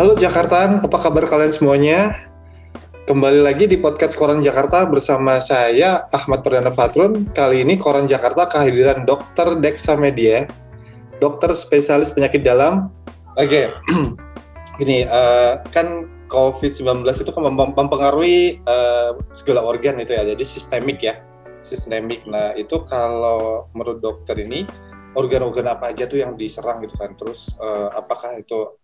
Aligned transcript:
Halo 0.00 0.16
Jakarta, 0.16 0.80
apa 0.80 0.96
kabar 0.96 1.28
kalian 1.28 1.52
semuanya? 1.52 2.24
Kembali 3.04 3.44
lagi 3.44 3.68
di 3.68 3.76
podcast 3.76 4.16
Koran 4.16 4.40
Jakarta 4.40 4.88
bersama 4.88 5.36
saya 5.44 6.08
Ahmad 6.08 6.40
Perdana 6.40 6.72
Fatrun. 6.72 7.28
Kali 7.36 7.60
ini 7.60 7.76
Koran 7.76 8.08
Jakarta 8.08 8.48
kehadiran 8.48 9.04
Dr. 9.04 9.60
Dexa 9.60 10.00
Media, 10.00 10.48
dokter 11.20 11.52
spesialis 11.52 12.08
penyakit 12.16 12.40
dalam. 12.40 12.88
Oke, 13.36 13.44
okay. 13.44 13.64
ini 14.88 15.04
uh, 15.04 15.60
kan 15.68 16.08
COVID-19 16.32 17.04
itu 17.04 17.28
kan 17.36 17.44
mempengaruhi 17.52 18.56
uh, 18.64 19.20
segala 19.36 19.68
organ 19.68 20.00
itu 20.00 20.16
ya, 20.16 20.24
jadi 20.24 20.44
sistemik 20.48 21.04
ya, 21.04 21.20
sistemik. 21.60 22.24
Nah 22.24 22.56
itu 22.56 22.88
kalau 22.88 23.68
menurut 23.76 24.00
dokter 24.00 24.40
ini 24.40 24.64
organ-organ 25.12 25.76
apa 25.76 25.92
aja 25.92 26.08
tuh 26.08 26.24
yang 26.24 26.40
diserang 26.40 26.80
gitu 26.88 26.96
kan? 26.96 27.12
Terus 27.20 27.52
uh, 27.60 27.92
apakah 27.92 28.40
itu 28.40 28.80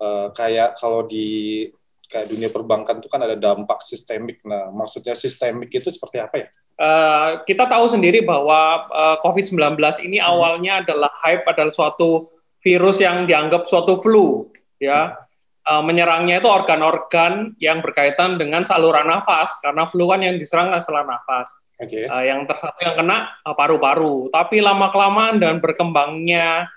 uh, 0.00 0.32
kayak 0.32 0.80
kalau 0.80 1.04
di 1.04 1.68
kayak 2.10 2.26
dunia 2.26 2.50
perbankan 2.50 2.98
itu 2.98 3.06
kan 3.06 3.22
ada 3.22 3.38
dampak 3.38 3.86
sistemik. 3.86 4.42
Nah, 4.42 4.74
maksudnya 4.74 5.14
sistemik 5.14 5.70
itu 5.70 5.86
seperti 5.92 6.18
apa 6.18 6.36
ya? 6.42 6.48
Uh, 6.80 7.44
kita 7.44 7.68
tahu 7.68 7.86
sendiri 7.92 8.24
bahwa 8.24 8.88
uh, 8.90 9.16
COVID-19 9.22 9.78
ini 10.02 10.18
hmm. 10.18 10.26
awalnya 10.26 10.72
adalah 10.82 11.12
hype 11.22 11.46
adalah 11.46 11.70
suatu 11.70 12.32
virus 12.64 12.98
yang 12.98 13.28
dianggap 13.28 13.68
suatu 13.68 14.02
flu, 14.02 14.50
ya. 14.82 15.14
Uh, 15.60 15.84
menyerangnya 15.84 16.40
itu 16.40 16.48
organ-organ 16.48 17.54
yang 17.60 17.84
berkaitan 17.84 18.40
dengan 18.40 18.64
saluran 18.64 19.06
nafas, 19.06 19.60
karena 19.60 19.84
flu 19.86 20.08
kan 20.08 20.24
yang 20.24 20.40
diserang 20.40 20.72
saluran 20.82 21.06
nafas. 21.14 21.52
Okay. 21.80 22.08
Uh, 22.08 22.24
yang 22.24 22.48
tersatu 22.48 22.76
yang 22.80 22.96
kena 22.96 23.28
paru-paru. 23.44 24.28
Tapi 24.32 24.60
lama 24.60 24.92
kelamaan 24.92 25.36
dan 25.40 25.60
berkembangnya 25.60 26.68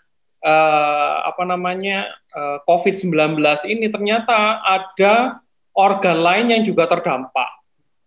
uh, 0.43 1.15
apa 1.23 1.43
namanya 1.47 2.11
uh, 2.35 2.59
eh, 2.59 2.67
COVID-19 2.67 3.39
ini 3.71 3.87
ternyata 3.87 4.59
ada 4.61 5.39
organ 5.73 6.19
lain 6.19 6.53
yang 6.53 6.61
juga 6.61 6.85
terdampak. 6.85 7.63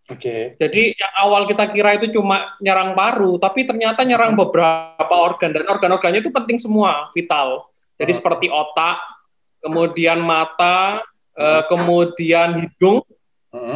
Oke. 0.06 0.23
Okay. 0.23 0.43
Jadi 0.62 0.95
yang 0.95 1.12
awal 1.19 1.51
kita 1.51 1.67
kira 1.75 1.98
itu 1.98 2.15
cuma 2.15 2.55
nyerang 2.62 2.95
paru, 2.95 3.43
tapi 3.43 3.67
ternyata 3.67 4.06
nyerang 4.06 4.39
hmm. 4.39 4.43
beberapa 4.47 5.15
organ 5.19 5.51
dan 5.51 5.67
organ-organnya 5.67 6.23
itu 6.23 6.31
penting 6.31 6.62
semua, 6.62 7.11
vital. 7.11 7.67
Jadi 7.98 8.12
oh. 8.15 8.17
seperti 8.23 8.47
otak, 8.47 9.03
kemudian 9.59 10.23
mata, 10.23 11.03
uh, 11.34 11.62
kemudian 11.67 12.62
hidung, 12.62 13.03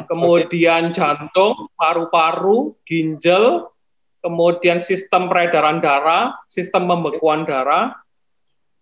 kemudian 0.06 0.94
okay. 0.94 1.02
jantung, 1.02 1.66
paru-paru, 1.74 2.78
ginjal, 2.86 3.74
kemudian 4.22 4.78
sistem 4.78 5.26
peredaran 5.26 5.82
darah, 5.82 6.38
sistem 6.46 6.86
pembekuan 6.86 7.42
darah, 7.42 7.96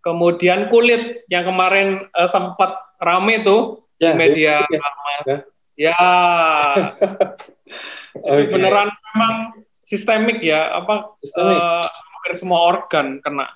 kemudian 0.02 0.70
kulit 0.72 1.26
yang 1.28 1.44
kemarin 1.46 2.06
uh, 2.14 2.28
sempat 2.28 2.74
rame 2.98 3.42
tuh 3.42 3.86
ya, 3.98 4.14
di 4.14 4.18
media 4.18 4.54
ya. 4.66 4.78
ya. 5.26 5.36
ya. 5.90 6.02
okay. 8.18 8.50
beneran 8.50 8.88
memang 9.14 9.34
sistemik 9.82 10.42
ya 10.44 10.78
apa 10.78 11.14
sistemik. 11.22 11.58
Uh, 11.58 11.84
hampir 12.18 12.32
semua 12.34 12.60
organ 12.66 13.22
kena. 13.22 13.48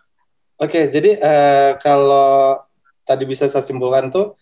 Oke, 0.63 0.79
okay, 0.79 0.85
jadi 0.87 1.19
uh, 1.19 1.71
kalau 1.83 2.63
tadi 3.03 3.27
bisa 3.27 3.51
saya 3.51 3.67
simpulkan 3.67 4.09
tuh 4.15 4.39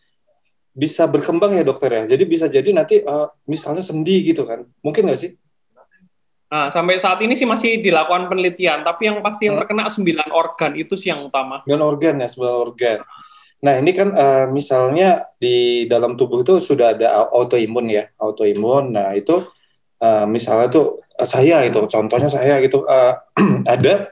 bisa 0.70 1.08
berkembang 1.08 1.56
ya 1.56 1.64
dokter 1.64 1.90
ya. 1.90 2.02
Jadi 2.04 2.24
bisa 2.28 2.46
jadi 2.46 2.70
nanti 2.70 3.00
uh, 3.02 3.32
misalnya 3.48 3.82
sendi 3.82 4.22
gitu 4.22 4.44
kan. 4.46 4.68
Mungkin 4.84 5.08
nggak 5.08 5.20
sih? 5.20 5.32
Nah, 6.50 6.66
sampai 6.66 6.98
saat 6.98 7.22
ini 7.22 7.38
sih 7.38 7.46
masih 7.46 7.78
dilakukan 7.78 8.26
penelitian, 8.26 8.82
tapi 8.82 9.06
yang 9.06 9.22
pasti 9.22 9.46
yang 9.46 9.54
hmm. 9.54 9.70
terkena 9.70 9.86
9 9.86 10.34
organ 10.34 10.72
itu 10.74 10.98
sih 10.98 11.14
yang 11.14 11.22
utama. 11.22 11.62
9 11.62 11.78
organ 11.78 12.18
ya, 12.18 12.26
9 12.26 12.42
organ. 12.42 12.98
Nah, 13.62 13.74
ini 13.78 13.94
kan 13.94 14.10
uh, 14.10 14.46
misalnya 14.50 15.22
di 15.38 15.86
dalam 15.86 16.18
tubuh 16.18 16.42
itu 16.42 16.58
sudah 16.58 16.98
ada 16.98 17.30
autoimun 17.30 17.86
ya, 17.94 18.10
autoimun. 18.18 18.98
Nah, 18.98 19.14
itu 19.14 19.46
uh, 20.02 20.26
misalnya 20.26 20.66
tuh 20.74 20.98
uh, 20.98 21.28
saya 21.28 21.62
itu, 21.62 21.86
contohnya 21.86 22.26
saya 22.26 22.58
gitu 22.58 22.82
uh, 22.82 23.14
ada 23.78 24.10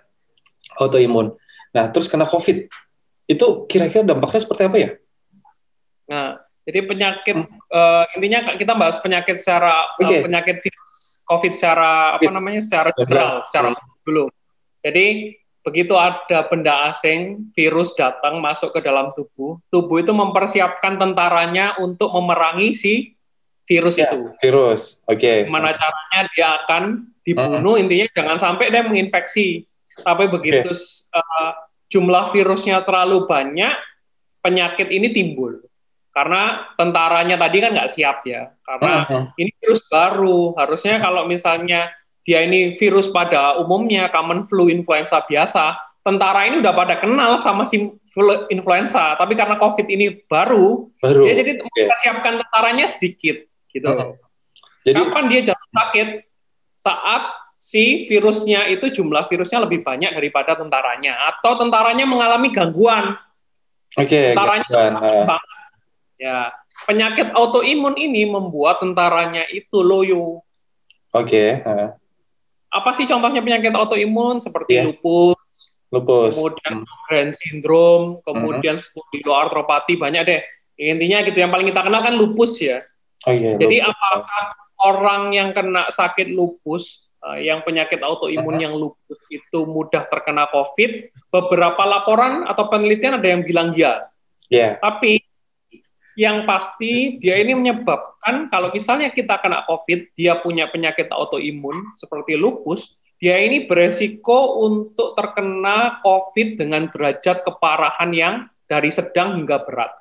autoimun. 0.79 1.35
Nah, 1.75 1.91
terus 1.91 2.07
kena 2.07 2.23
COVID. 2.23 2.71
Itu 3.27 3.67
kira-kira 3.67 4.07
dampaknya 4.07 4.41
seperti 4.47 4.63
apa 4.63 4.77
ya? 4.79 4.91
Nah, 6.07 6.39
jadi 6.69 6.85
penyakit 6.85 7.37
hmm. 7.41 7.73
uh, 7.73 8.05
intinya 8.15 8.55
kita 8.55 8.73
bahas 8.77 9.01
penyakit 9.01 9.41
secara 9.41 9.89
okay. 9.97 10.21
uh, 10.21 10.29
penyakit 10.29 10.61
virus 10.61 10.88
COVID 11.29 11.53
secara 11.53 12.17
apa 12.17 12.31
namanya 12.33 12.65
secara 12.65 12.89
general, 12.97 13.45
secara 13.45 13.77
dulu. 14.03 14.33
Jadi 14.81 15.37
begitu 15.61 15.93
ada 16.01 16.49
benda 16.49 16.89
asing, 16.89 17.53
virus 17.53 17.93
datang 17.93 18.41
masuk 18.41 18.73
ke 18.73 18.81
dalam 18.81 19.13
tubuh, 19.13 19.61
tubuh 19.69 20.01
itu 20.01 20.17
mempersiapkan 20.17 20.97
tentaranya 20.97 21.77
untuk 21.77 22.09
memerangi 22.09 22.73
si 22.73 23.13
virus 23.69 24.01
ya, 24.01 24.09
itu. 24.09 24.33
Virus, 24.41 25.05
oke. 25.05 25.21
Okay. 25.21 25.45
Gimana 25.45 25.77
caranya 25.77 26.21
dia 26.33 26.49
akan 26.65 26.83
dibunuh, 27.21 27.77
uh 27.77 27.83
intinya 27.85 28.09
jangan 28.17 28.37
sampai 28.41 28.73
dia 28.73 28.81
menginfeksi. 28.81 29.69
Tapi 30.01 30.25
begitu 30.33 30.73
okay. 30.73 31.13
uh, 31.13 31.53
jumlah 31.93 32.33
virusnya 32.33 32.81
terlalu 32.89 33.29
banyak, 33.29 33.77
penyakit 34.41 34.89
ini 34.89 35.13
timbul 35.13 35.69
karena 36.19 36.67
tentaranya 36.75 37.39
tadi 37.39 37.63
kan 37.63 37.71
nggak 37.79 37.91
siap 37.95 38.27
ya 38.27 38.51
karena 38.67 39.07
uh 39.07 39.07
-huh. 39.07 39.25
ini 39.39 39.55
virus 39.63 39.87
baru 39.87 40.51
harusnya 40.59 40.99
kalau 40.99 41.31
misalnya 41.31 41.95
dia 42.27 42.43
ini 42.43 42.75
virus 42.75 43.07
pada 43.15 43.55
umumnya 43.63 44.11
common 44.11 44.43
flu 44.43 44.67
influenza 44.67 45.23
biasa 45.23 45.79
tentara 46.03 46.51
ini 46.51 46.59
udah 46.59 46.75
pada 46.75 46.99
kenal 46.99 47.39
sama 47.39 47.63
si 47.63 47.87
flu 48.11 48.51
influenza 48.51 49.15
tapi 49.15 49.39
karena 49.39 49.55
covid 49.63 49.87
ini 49.87 50.19
baru, 50.27 50.91
baru. 50.99 51.23
dia 51.31 51.35
jadi 51.39 51.53
okay. 51.63 51.87
siapkan 52.03 52.43
tentaranya 52.43 52.91
sedikit 52.91 53.47
gitu 53.71 53.87
uh 53.87 53.95
-huh. 53.95 54.13
jadi 54.83 54.99
kapan 54.99 55.25
dia 55.31 55.41
jatuh 55.55 55.71
sakit 55.71 56.09
saat 56.75 57.23
si 57.63 58.11
virusnya 58.11 58.67
itu 58.75 58.91
jumlah 58.91 59.31
virusnya 59.31 59.63
lebih 59.63 59.87
banyak 59.87 60.19
daripada 60.19 60.59
tentaranya 60.59 61.31
atau 61.31 61.63
tentaranya 61.63 62.11
mengalami 62.11 62.51
gangguan 62.51 63.15
Oke, 63.97 64.05
okay, 64.05 64.27
tentaranya 64.37 64.67
gangguan. 64.67 65.39
Ya, 66.19 66.51
penyakit 66.87 67.31
autoimun 67.31 67.95
ini 67.95 68.27
membuat 68.27 68.83
tentaranya 68.83 69.47
itu 69.55 69.81
loyo. 69.87 70.43
Oke. 71.15 71.63
Okay. 71.63 71.65
Uh. 71.65 71.95
Apa 72.69 72.93
sih 72.93 73.09
contohnya 73.09 73.41
penyakit 73.41 73.73
autoimun 73.73 74.43
seperti 74.43 74.77
yeah. 74.77 74.85
lupus, 74.85 75.73
lupus, 75.89 76.37
kemudian 76.37 76.85
hmm. 76.85 77.33
syndrome, 77.33 78.07
kemudian 78.27 78.77
hmm. 78.77 78.85
spondyloartropati 78.85 79.97
banyak 79.97 80.23
deh. 80.27 80.41
Intinya 80.79 81.25
gitu 81.25 81.39
yang 81.41 81.51
paling 81.51 81.71
kita 81.71 81.81
kenal 81.81 82.01
kan 82.05 82.15
lupus 82.15 82.61
ya. 82.61 82.85
Oh, 83.27 83.35
iya, 83.35 83.57
Jadi 83.57 83.83
lupus. 83.83 83.91
apakah 83.95 84.45
orang 84.85 85.23
yang 85.35 85.51
kena 85.51 85.89
sakit 85.91 86.31
lupus 86.31 87.09
uh, 87.25 87.41
yang 87.41 87.65
penyakit 87.67 87.99
autoimun 87.99 88.61
yang 88.61 88.77
lupus 88.77 89.19
itu 89.33 89.65
mudah 89.65 90.07
terkena 90.07 90.47
COVID? 90.53 91.15
Beberapa 91.33 91.83
laporan 91.89 92.45
atau 92.45 92.69
penelitian 92.69 93.17
ada 93.17 93.29
yang 93.33 93.43
bilang 93.43 93.73
ya. 93.73 94.07
Yeah. 94.53 94.77
Tapi 94.79 95.28
yang 96.19 96.43
pasti 96.51 97.23
dia 97.23 97.39
ini 97.39 97.55
menyebabkan 97.55 98.51
kalau 98.51 98.75
misalnya 98.75 99.15
kita 99.15 99.39
kena 99.39 99.63
COVID, 99.71 100.19
dia 100.19 100.35
punya 100.43 100.67
penyakit 100.67 101.07
autoimun 101.15 101.95
seperti 101.95 102.35
lupus, 102.35 102.99
dia 103.23 103.39
ini 103.39 103.71
beresiko 103.71 104.67
untuk 104.67 105.15
terkena 105.15 106.03
COVID 106.03 106.59
dengan 106.59 106.91
derajat 106.91 107.47
keparahan 107.47 108.11
yang 108.11 108.35
dari 108.67 108.91
sedang 108.91 109.39
hingga 109.39 109.63
berat. 109.63 109.95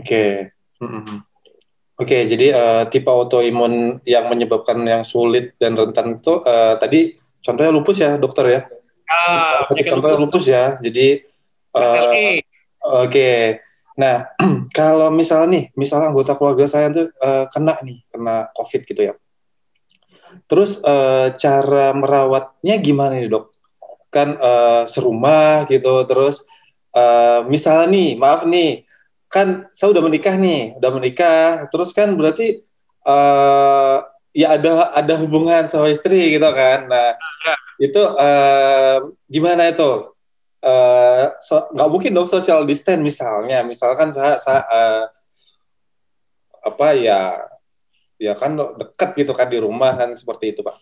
Oke. 0.00 0.08
Okay. 0.08 0.32
Mm-hmm. 0.80 1.18
Oke, 1.98 2.14
okay, 2.14 2.20
jadi 2.30 2.46
uh, 2.54 2.82
tipe 2.86 3.10
autoimun 3.10 4.00
yang 4.06 4.30
menyebabkan 4.30 4.78
yang 4.86 5.02
sulit 5.02 5.58
dan 5.58 5.74
rentan 5.74 6.14
itu 6.14 6.38
uh, 6.46 6.78
tadi 6.78 7.18
contohnya 7.44 7.74
lupus 7.74 7.98
ya, 8.00 8.16
dokter 8.16 8.44
ya. 8.48 8.60
Ah, 9.10 9.66
contohnya 9.68 10.16
lupus. 10.16 10.40
lupus 10.40 10.44
ya. 10.48 10.64
Jadi 10.80 11.28
uh, 11.76 11.82
Oke. 11.82 12.32
Okay. 13.12 13.67
Nah, 13.98 14.30
kalau 14.78 15.10
misalnya 15.10 15.48
nih, 15.58 15.64
misalnya 15.74 16.14
anggota 16.14 16.38
keluarga 16.38 16.70
saya 16.70 16.86
tuh 16.94 17.10
uh, 17.18 17.50
kena 17.50 17.82
nih, 17.82 17.98
kena 18.14 18.46
COVID 18.54 18.82
gitu 18.86 19.02
ya. 19.10 19.14
Terus 20.46 20.78
uh, 20.86 21.34
cara 21.34 21.90
merawatnya 21.92 22.78
gimana 22.78 23.18
nih 23.18 23.26
dok? 23.26 23.50
Kan 24.08 24.38
uh, 24.38 24.86
serumah 24.86 25.66
gitu, 25.66 26.06
terus 26.06 26.46
uh, 26.94 27.42
misalnya 27.50 27.90
nih, 27.90 28.08
maaf 28.14 28.46
nih, 28.46 28.86
kan 29.26 29.66
saya 29.74 29.90
udah 29.92 30.02
menikah 30.06 30.38
nih, 30.38 30.78
udah 30.78 30.90
menikah, 30.94 31.48
terus 31.68 31.90
kan 31.92 32.14
berarti 32.14 32.62
uh, 33.04 34.00
ya 34.32 34.54
ada 34.54 34.94
ada 34.94 35.14
hubungan 35.18 35.66
sama 35.66 35.90
istri 35.90 36.38
gitu 36.38 36.48
kan. 36.54 36.86
Nah, 36.86 37.18
iya. 37.18 37.54
itu 37.82 38.02
uh, 38.02 39.10
gimana 39.26 39.74
itu? 39.74 40.17
Uh, 40.64 41.34
so, 41.38 41.68
nggak 41.74 41.90
mungkin 41.90 42.12
dong 42.14 42.30
social 42.30 42.64
distance 42.64 43.02
misalnya 43.02 43.62
misalkan 43.62 44.10
saya, 44.10 44.38
saya 44.40 44.62
uh, 44.66 45.04
apa 46.64 46.88
ya 46.98 47.20
ya 48.18 48.34
kan 48.34 48.58
dekat 48.58 49.14
gitu 49.14 49.32
kan 49.32 49.46
di 49.46 49.62
rumah 49.62 49.94
kan 49.94 50.10
seperti 50.18 50.52
itu 50.52 50.60
pak 50.66 50.76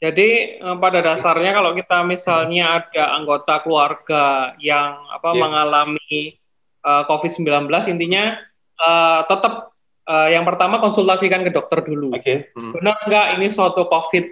jadi 0.00 0.28
eh, 0.56 0.76
pada 0.80 1.04
dasarnya 1.04 1.52
kalau 1.52 1.76
kita 1.76 2.00
misalnya 2.08 2.80
ada 2.80 3.20
anggota 3.20 3.60
keluarga 3.60 4.56
yang 4.56 4.96
apa 5.12 5.36
yeah. 5.36 5.40
mengalami 5.44 6.40
uh, 6.80 7.04
COVID-19 7.04 7.68
intinya 7.92 8.40
uh, 8.80 9.28
tetap 9.28 9.76
uh, 10.08 10.28
yang 10.32 10.48
pertama 10.48 10.80
konsultasikan 10.80 11.44
ke 11.44 11.52
dokter 11.52 11.84
dulu. 11.84 12.16
Oke. 12.16 12.24
Okay. 12.24 12.36
Hmm. 12.56 12.72
Benar 12.72 12.96
nggak 13.04 13.26
ini 13.36 13.52
suatu 13.52 13.84
COVID 13.84 14.24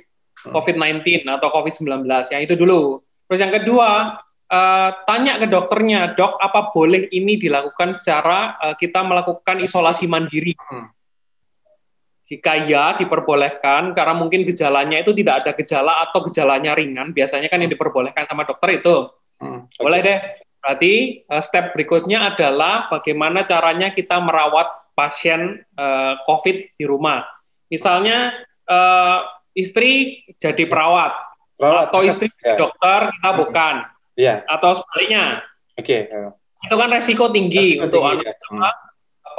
hmm. 0.48 0.52
COVID-19 0.56 1.28
atau 1.28 1.48
COVID-19? 1.52 2.08
Yang 2.32 2.42
itu 2.48 2.54
dulu. 2.56 3.04
Terus 3.28 3.40
yang 3.44 3.52
kedua, 3.52 4.18
uh, 4.48 4.90
tanya 5.04 5.36
ke 5.36 5.46
dokternya, 5.46 6.16
dok, 6.16 6.40
apa 6.40 6.72
boleh 6.72 7.12
ini 7.12 7.36
dilakukan 7.36 7.92
secara 7.92 8.56
uh, 8.56 8.74
kita 8.74 9.04
melakukan 9.04 9.60
isolasi 9.60 10.08
mandiri? 10.08 10.56
Hmm. 10.56 10.88
Jika 12.28 12.68
ya 12.68 12.96
diperbolehkan, 12.96 13.92
karena 13.96 14.12
mungkin 14.16 14.44
gejalanya 14.44 15.00
itu 15.00 15.16
tidak 15.16 15.44
ada 15.44 15.52
gejala 15.56 15.92
atau 16.08 16.24
gejalanya 16.28 16.76
ringan, 16.76 17.12
biasanya 17.12 17.48
kan 17.48 17.60
yang 17.60 17.72
diperbolehkan 17.72 18.28
sama 18.28 18.44
dokter 18.48 18.80
itu. 18.80 19.12
Hmm, 19.40 19.68
okay. 19.68 19.80
Boleh 19.80 20.00
deh. 20.00 20.18
Berarti 20.58 20.94
uh, 21.28 21.40
step 21.44 21.72
berikutnya 21.76 22.34
adalah 22.34 22.88
bagaimana 22.90 23.44
caranya 23.44 23.92
kita 23.92 24.18
merawat 24.18 24.68
pasien 24.96 25.62
uh, 25.78 26.18
COVID 26.26 26.74
di 26.74 26.84
rumah. 26.84 27.22
Misalnya 27.70 28.34
uh, 28.66 29.22
istri 29.54 30.24
jadi 30.42 30.66
perawat, 30.66 31.27
perawat 31.58 31.90
atau 31.90 32.00
istri 32.06 32.30
ya. 32.40 32.54
dokter 32.54 33.10
kita 33.18 33.30
bukan, 33.34 33.74
ya. 34.14 34.46
atau 34.46 34.70
sebaliknya. 34.78 35.42
Oke. 35.74 36.06
Okay. 36.06 36.64
Itu 36.64 36.74
kan 36.74 36.88
resiko 36.90 37.30
tinggi 37.34 37.78
resiko 37.78 37.84
untuk 37.90 38.02
tinggi, 38.06 38.26
ya. 38.26 38.34
hmm 38.54 38.86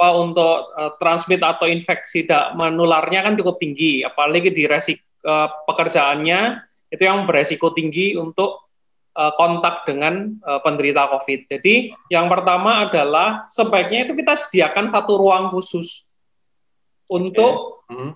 apa 0.00 0.16
untuk 0.16 0.72
uh, 0.80 0.96
transmit 0.96 1.44
atau 1.44 1.68
infeksi 1.68 2.24
tidak 2.24 2.56
menularnya 2.56 3.20
kan 3.20 3.36
cukup 3.36 3.60
tinggi, 3.60 4.00
apalagi 4.00 4.48
di 4.48 4.64
resiko 4.64 5.04
uh, 5.28 5.44
eh, 5.44 5.48
pekerjaannya 5.68 6.40
itu 6.88 7.02
yang 7.04 7.28
beresiko 7.28 7.76
tinggi 7.76 8.16
untuk 8.16 8.72
uh, 9.12 9.28
kontak 9.36 9.84
dengan 9.84 10.40
uh, 10.40 10.56
penderita 10.64 11.04
COVID. 11.04 11.52
Jadi 11.52 11.92
yang 12.08 12.32
pertama 12.32 12.88
adalah 12.88 13.44
sebaiknya 13.52 14.08
itu 14.08 14.16
kita 14.16 14.40
sediakan 14.40 14.88
satu 14.88 15.20
ruang 15.20 15.52
khusus 15.52 16.08
untuk 17.04 17.84
okay. 17.84 18.00
hmm. 18.00 18.12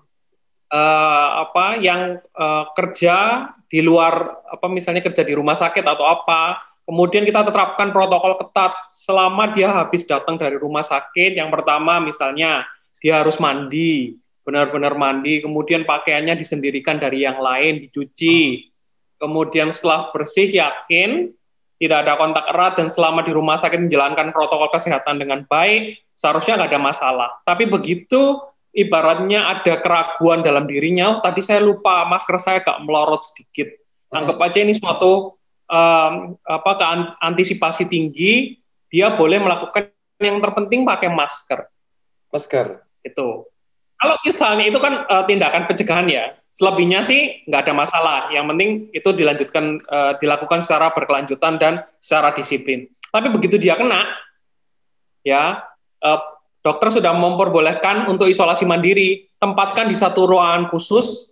Uh, 0.71 1.29
apa 1.49 1.81
yang 1.83 2.23
uh, 2.37 2.71
kerja 2.77 3.49
di 3.69 3.83
luar 3.83 4.45
apa 4.49 4.71
misalnya 4.71 5.03
kerja 5.03 5.27
di 5.27 5.35
rumah 5.35 5.59
sakit 5.59 5.83
atau 5.83 6.07
apa 6.07 6.63
Kemudian 6.85 7.25
kita 7.25 7.41
terapkan 7.49 7.97
protokol 7.97 8.37
ketat 8.37 8.77
selama 8.93 9.49
dia 9.57 9.73
habis 9.73 10.05
datang 10.05 10.37
dari 10.37 10.61
rumah 10.61 10.85
sakit. 10.85 11.33
Yang 11.33 11.49
pertama 11.49 11.97
misalnya 11.97 12.69
dia 13.01 13.25
harus 13.25 13.41
mandi, 13.41 14.21
benar-benar 14.45 14.93
mandi, 14.93 15.41
kemudian 15.41 15.89
pakaiannya 15.89 16.37
disendirikan 16.37 17.01
dari 17.01 17.25
yang 17.25 17.41
lain, 17.41 17.89
dicuci. 17.89 18.69
Kemudian 19.17 19.73
setelah 19.73 20.13
bersih 20.13 20.45
yakin 20.45 21.33
tidak 21.81 22.05
ada 22.05 22.21
kontak 22.21 22.45
erat 22.53 22.77
dan 22.77 22.93
selama 22.93 23.25
di 23.25 23.33
rumah 23.33 23.57
sakit 23.57 23.81
menjalankan 23.81 24.37
protokol 24.37 24.69
kesehatan 24.69 25.17
dengan 25.17 25.49
baik, 25.49 26.05
seharusnya 26.13 26.61
nggak 26.61 26.71
ada 26.77 26.81
masalah. 26.85 27.31
Tapi 27.49 27.65
begitu 27.65 28.45
ibaratnya 28.75 29.47
ada 29.49 29.79
keraguan 29.79 30.43
dalam 30.43 30.67
dirinya, 30.67 31.17
oh, 31.17 31.19
tadi 31.23 31.41
saya 31.41 31.62
lupa 31.62 32.05
masker 32.11 32.37
saya 32.43 32.59
agak 32.61 32.82
melorot 32.82 33.23
sedikit. 33.23 33.71
Anggap 34.11 34.38
aja 34.43 34.59
ini 34.62 34.75
suatu 34.75 35.38
um, 35.71 36.15
apa 36.43 36.71
ke 36.75 36.85
antisipasi 37.23 37.87
tinggi, 37.87 38.59
dia 38.91 39.15
boleh 39.15 39.38
melakukan 39.38 39.91
yang 40.19 40.43
terpenting 40.43 40.82
pakai 40.82 41.09
masker. 41.11 41.71
Masker. 42.35 42.82
Itu. 43.06 43.47
Kalau 43.94 44.17
misalnya 44.26 44.67
itu 44.67 44.79
kan 44.82 45.06
uh, 45.06 45.25
tindakan 45.25 45.65
pencegahan 45.70 46.06
ya. 46.11 46.35
Selebihnya 46.55 47.03
sih 47.03 47.47
nggak 47.50 47.67
ada 47.67 47.75
masalah. 47.75 48.19
Yang 48.31 48.44
penting 48.55 48.70
itu 48.94 49.09
dilanjutkan 49.11 49.65
uh, 49.91 50.12
dilakukan 50.19 50.62
secara 50.62 50.94
berkelanjutan 50.94 51.59
dan 51.59 51.82
secara 51.99 52.31
disiplin. 52.35 52.87
Tapi 53.11 53.31
begitu 53.31 53.59
dia 53.59 53.75
kena, 53.75 54.06
ya 55.23 55.62
uh, 56.03 56.20
dokter 56.65 56.89
sudah 56.89 57.13
memperbolehkan 57.13 58.09
untuk 58.09 58.25
isolasi 58.27 58.65
mandiri. 58.65 59.29
Tempatkan 59.37 59.93
di 59.93 59.95
satu 59.95 60.25
ruangan 60.25 60.73
khusus 60.73 61.29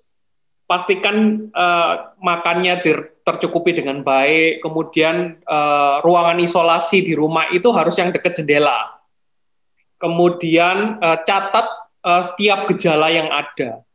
pastikan 0.69 1.49
uh, 1.56 2.12
makannya 2.20 2.84
ter 2.84 2.99
tercukupi 3.23 3.70
dengan 3.70 4.02
baik, 4.02 4.61
kemudian 4.67 5.38
uh, 5.46 6.02
ruangan 6.02 6.43
isolasi 6.43 7.06
di 7.06 7.14
rumah 7.14 7.49
itu 7.55 7.70
harus 7.70 7.94
yang 7.94 8.11
dekat 8.11 8.43
jendela. 8.43 8.99
Kemudian 9.96 10.99
uh, 10.99 11.23
catat 11.23 11.67
uh, 12.02 12.23
setiap 12.26 12.67
gejala 12.75 13.14
yang 13.14 13.31
ada. 13.31 13.87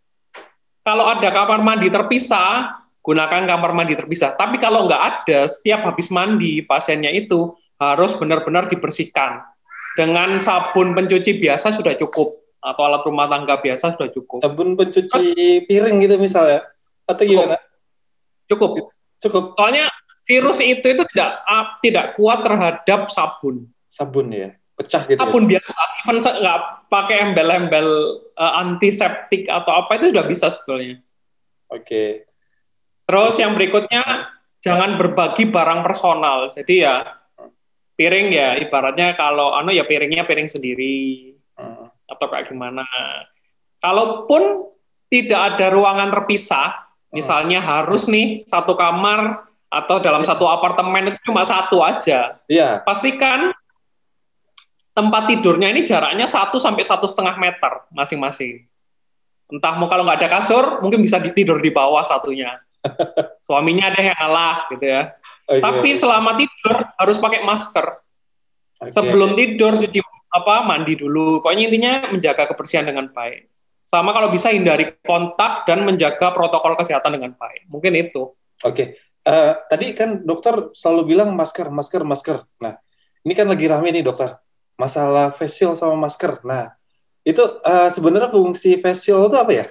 Kalau 0.87 1.03
ada 1.03 1.27
kamar 1.27 1.59
mandi 1.59 1.91
terpisah, 1.91 2.79
gunakan 3.03 3.43
kamar 3.43 3.75
mandi 3.75 3.99
terpisah. 3.99 4.31
Tapi 4.31 4.55
kalau 4.63 4.87
nggak 4.87 5.03
ada, 5.03 5.43
setiap 5.51 5.83
habis 5.83 6.07
mandi 6.07 6.63
pasiennya 6.63 7.11
itu 7.11 7.51
harus 7.75 8.15
benar-benar 8.15 8.71
dibersihkan. 8.71 9.43
Dengan 9.97 10.37
sabun 10.37 10.93
pencuci 10.93 11.41
biasa 11.41 11.73
sudah 11.73 11.97
cukup 11.97 12.37
atau 12.61 12.81
alat 12.85 13.01
rumah 13.01 13.25
tangga 13.25 13.57
biasa 13.57 13.97
sudah 13.97 14.13
cukup. 14.13 14.45
Sabun 14.45 14.77
pencuci 14.77 15.09
Terus, 15.09 15.65
piring 15.65 15.97
gitu 16.05 16.15
misalnya 16.21 16.61
atau 17.09 17.23
gimana? 17.25 17.57
Cukup. 18.45 18.93
Cukup. 19.17 19.57
Soalnya 19.57 19.89
virus 20.27 20.61
itu 20.61 20.85
itu 20.85 21.03
tidak 21.15 21.41
uh, 21.49 21.81
tidak 21.81 22.13
kuat 22.13 22.45
terhadap 22.45 23.09
sabun. 23.09 23.65
Sabun 23.89 24.29
ya. 24.29 24.53
Pecah 24.77 25.09
gitu. 25.09 25.17
Ya? 25.17 25.25
Sabun 25.25 25.43
ya? 25.49 25.57
biasa, 25.57 25.81
even 26.05 26.17
nggak 26.21 26.59
pakai 26.93 27.17
embel-embel 27.25 27.89
uh, 28.37 28.53
antiseptik 28.61 29.49
atau 29.49 29.81
apa 29.81 29.97
itu 29.97 30.13
sudah 30.13 30.25
bisa 30.29 30.45
sebetulnya. 30.53 31.01
Oke. 31.73 31.81
Okay. 31.81 32.09
Terus 33.07 33.33
yang 33.41 33.57
berikutnya 33.57 34.03
jangan 34.61 34.99
berbagi 34.99 35.49
barang 35.49 35.81
personal. 35.81 36.51
Jadi 36.53 36.85
ya 36.85 37.16
piring 37.97 38.27
ya 38.29 38.55
ibaratnya 38.61 39.17
kalau 39.17 39.57
anu 39.57 39.73
ya 39.73 39.83
piringnya 39.83 40.23
piring 40.23 40.45
sendiri 40.47 41.33
hmm 41.57 41.87
atau 42.07 42.25
kayak 42.31 42.49
gimana. 42.49 42.87
Kalaupun 43.83 44.71
tidak 45.11 45.53
ada 45.53 45.69
ruangan 45.69 46.09
terpisah, 46.09 46.87
misalnya 47.11 47.61
harus 47.61 48.07
nih 48.07 48.41
satu 48.41 48.73
kamar 48.73 49.45
atau 49.67 49.99
dalam 49.99 50.23
satu 50.23 50.47
apartemen 50.47 51.13
itu 51.13 51.19
cuma 51.29 51.43
satu 51.43 51.83
aja. 51.83 52.39
Iya. 52.47 52.81
Pastikan 52.81 53.51
tempat 54.95 55.29
tidurnya 55.29 55.69
ini 55.69 55.85
jaraknya 55.85 56.25
satu 56.25 56.57
sampai 56.57 56.81
satu 56.81 57.05
setengah 57.05 57.37
meter 57.37 57.85
masing-masing. 57.93 58.65
Entah 59.47 59.77
mau 59.77 59.87
kalau 59.87 60.03
nggak 60.03 60.25
ada 60.25 60.29
kasur, 60.41 60.81
mungkin 60.83 61.03
bisa 61.03 61.21
tidur 61.21 61.61
di 61.61 61.71
bawah 61.71 62.03
satunya. 62.03 62.59
Suaminya 63.47 63.93
ada 63.93 63.99
yang 63.99 64.17
ngalah 64.17 64.55
gitu 64.73 64.85
ya. 64.87 65.13
Okay. 65.47 65.63
Tapi 65.63 65.89
selama 65.95 66.35
tidur 66.35 66.75
harus 66.99 67.17
pakai 67.23 67.39
masker. 67.47 67.85
Okay. 68.83 68.91
Sebelum 68.91 69.33
tidur 69.39 69.79
cuci 69.79 70.03
apa 70.27 70.67
mandi 70.67 70.99
dulu. 70.99 71.39
Pokoknya 71.39 71.71
intinya 71.71 71.93
menjaga 72.11 72.51
kebersihan 72.51 72.83
dengan 72.83 73.07
baik. 73.09 73.47
Sama 73.87 74.11
kalau 74.11 74.27
bisa 74.27 74.51
hindari 74.51 74.99
kontak 75.07 75.63
dan 75.63 75.87
menjaga 75.87 76.35
protokol 76.35 76.75
kesehatan 76.75 77.15
dengan 77.15 77.31
baik. 77.39 77.71
Mungkin 77.71 77.95
itu. 77.95 78.35
Oke. 78.67 78.75
Okay. 78.75 78.87
Uh, 79.23 79.31
eh, 79.31 79.53
tadi 79.71 79.87
kan 79.95 80.23
dokter 80.27 80.71
selalu 80.75 81.15
bilang 81.15 81.31
masker, 81.31 81.71
masker, 81.71 82.03
masker. 82.03 82.43
Nah, 82.59 82.75
ini 83.23 83.31
kan 83.31 83.47
lagi 83.47 83.71
rame 83.71 83.87
nih 83.95 84.03
dokter. 84.03 84.35
Masalah 84.75 85.31
facial 85.31 85.79
sama 85.79 85.95
masker. 85.95 86.43
Nah, 86.43 86.75
itu 87.23 87.39
uh, 87.43 87.87
sebenarnya 87.87 88.27
fungsi 88.27 88.75
facial 88.79 89.31
itu 89.31 89.35
apa 89.39 89.51
ya? 89.55 89.65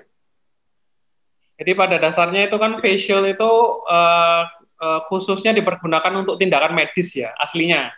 Jadi 1.56 1.72
pada 1.72 1.96
dasarnya 1.96 2.52
itu 2.52 2.56
kan 2.60 2.76
facial 2.80 3.24
itu 3.24 3.50
uh, 3.88 4.44
uh, 4.80 5.00
khususnya 5.08 5.52
dipergunakan 5.56 6.12
untuk 6.24 6.36
tindakan 6.40 6.72
medis 6.76 7.16
ya 7.16 7.32
aslinya. 7.40 7.92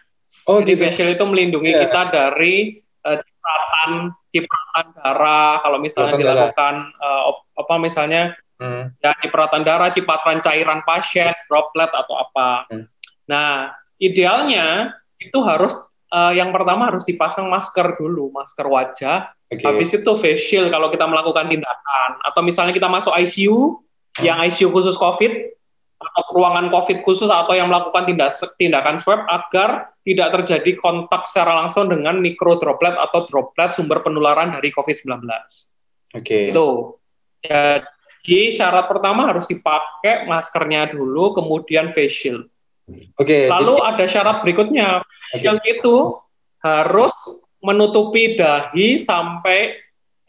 Oh, 0.49 0.63
Jadi 0.65 0.79
gitu. 0.79 0.83
facial 0.89 1.09
itu 1.13 1.25
melindungi 1.29 1.73
yeah. 1.75 1.83
kita 1.85 2.03
dari 2.09 2.81
uh, 3.05 3.19
cipratan 3.21 3.91
cipratan 4.29 4.87
darah 4.97 5.61
kalau 5.61 5.79
misalnya 5.81 6.15
cipratan 6.17 6.25
dilakukan 6.25 6.75
uh, 7.01 7.23
apa 7.59 7.75
misalnya 7.81 8.23
hmm. 8.61 9.01
ya 9.03 9.13
cipratan 9.19 9.63
darah, 9.65 9.91
cipratan 9.91 10.39
cairan 10.43 10.81
pasien, 10.85 11.33
droplet 11.49 11.91
atau 11.91 12.15
apa. 12.19 12.69
Hmm. 12.69 12.87
Nah, 13.29 13.73
idealnya 14.01 14.97
itu 15.19 15.39
harus 15.43 15.75
uh, 16.13 16.33
yang 16.33 16.55
pertama 16.55 16.89
harus 16.93 17.05
dipasang 17.05 17.49
masker 17.49 17.97
dulu, 17.97 18.31
masker 18.33 18.67
wajah. 18.67 19.33
Okay. 19.49 19.65
Habis 19.65 19.97
itu 19.97 20.11
facial 20.21 20.69
kalau 20.69 20.93
kita 20.93 21.09
melakukan 21.09 21.49
tindakan 21.49 22.11
atau 22.21 22.41
misalnya 22.45 22.77
kita 22.77 22.89
masuk 22.89 23.13
ICU 23.17 23.81
hmm. 23.81 24.25
yang 24.25 24.39
ICU 24.45 24.69
khusus 24.73 24.97
COVID 24.97 25.58
atau 25.99 26.31
ruangan 26.31 26.71
COVID 26.71 27.02
khusus 27.02 27.26
atau 27.26 27.59
yang 27.59 27.67
melakukan 27.67 28.07
tindak, 28.07 28.31
tindakan 28.55 28.97
swab 29.02 29.26
agar 29.26 29.99
tidak 30.07 30.28
terjadi 30.40 30.78
kontak 30.78 31.26
secara 31.26 31.59
langsung 31.59 31.90
dengan 31.90 32.23
mikro 32.23 32.55
droplet 32.55 32.95
atau 32.95 33.26
droplet 33.26 33.75
sumber 33.75 34.00
penularan 34.07 34.55
dari 34.55 34.71
COVID-19. 34.71 35.26
Oke. 35.26 36.23
Okay. 36.23 36.45
Itu. 36.55 36.97
Jadi 37.43 38.52
syarat 38.55 38.87
pertama 38.87 39.26
harus 39.26 39.50
dipakai 39.50 40.28
maskernya 40.31 40.95
dulu, 40.95 41.35
kemudian 41.35 41.90
face 41.90 42.14
shield. 42.14 42.47
Oke. 42.88 43.26
Okay, 43.26 43.43
Lalu 43.50 43.75
jadi... 43.78 43.88
ada 43.90 44.05
syarat 44.09 44.37
berikutnya, 44.47 44.88
okay. 45.35 45.45
yang 45.45 45.59
itu 45.67 46.17
harus 46.62 47.12
menutupi 47.59 48.38
dahi 48.38 48.97
sampai 48.97 49.76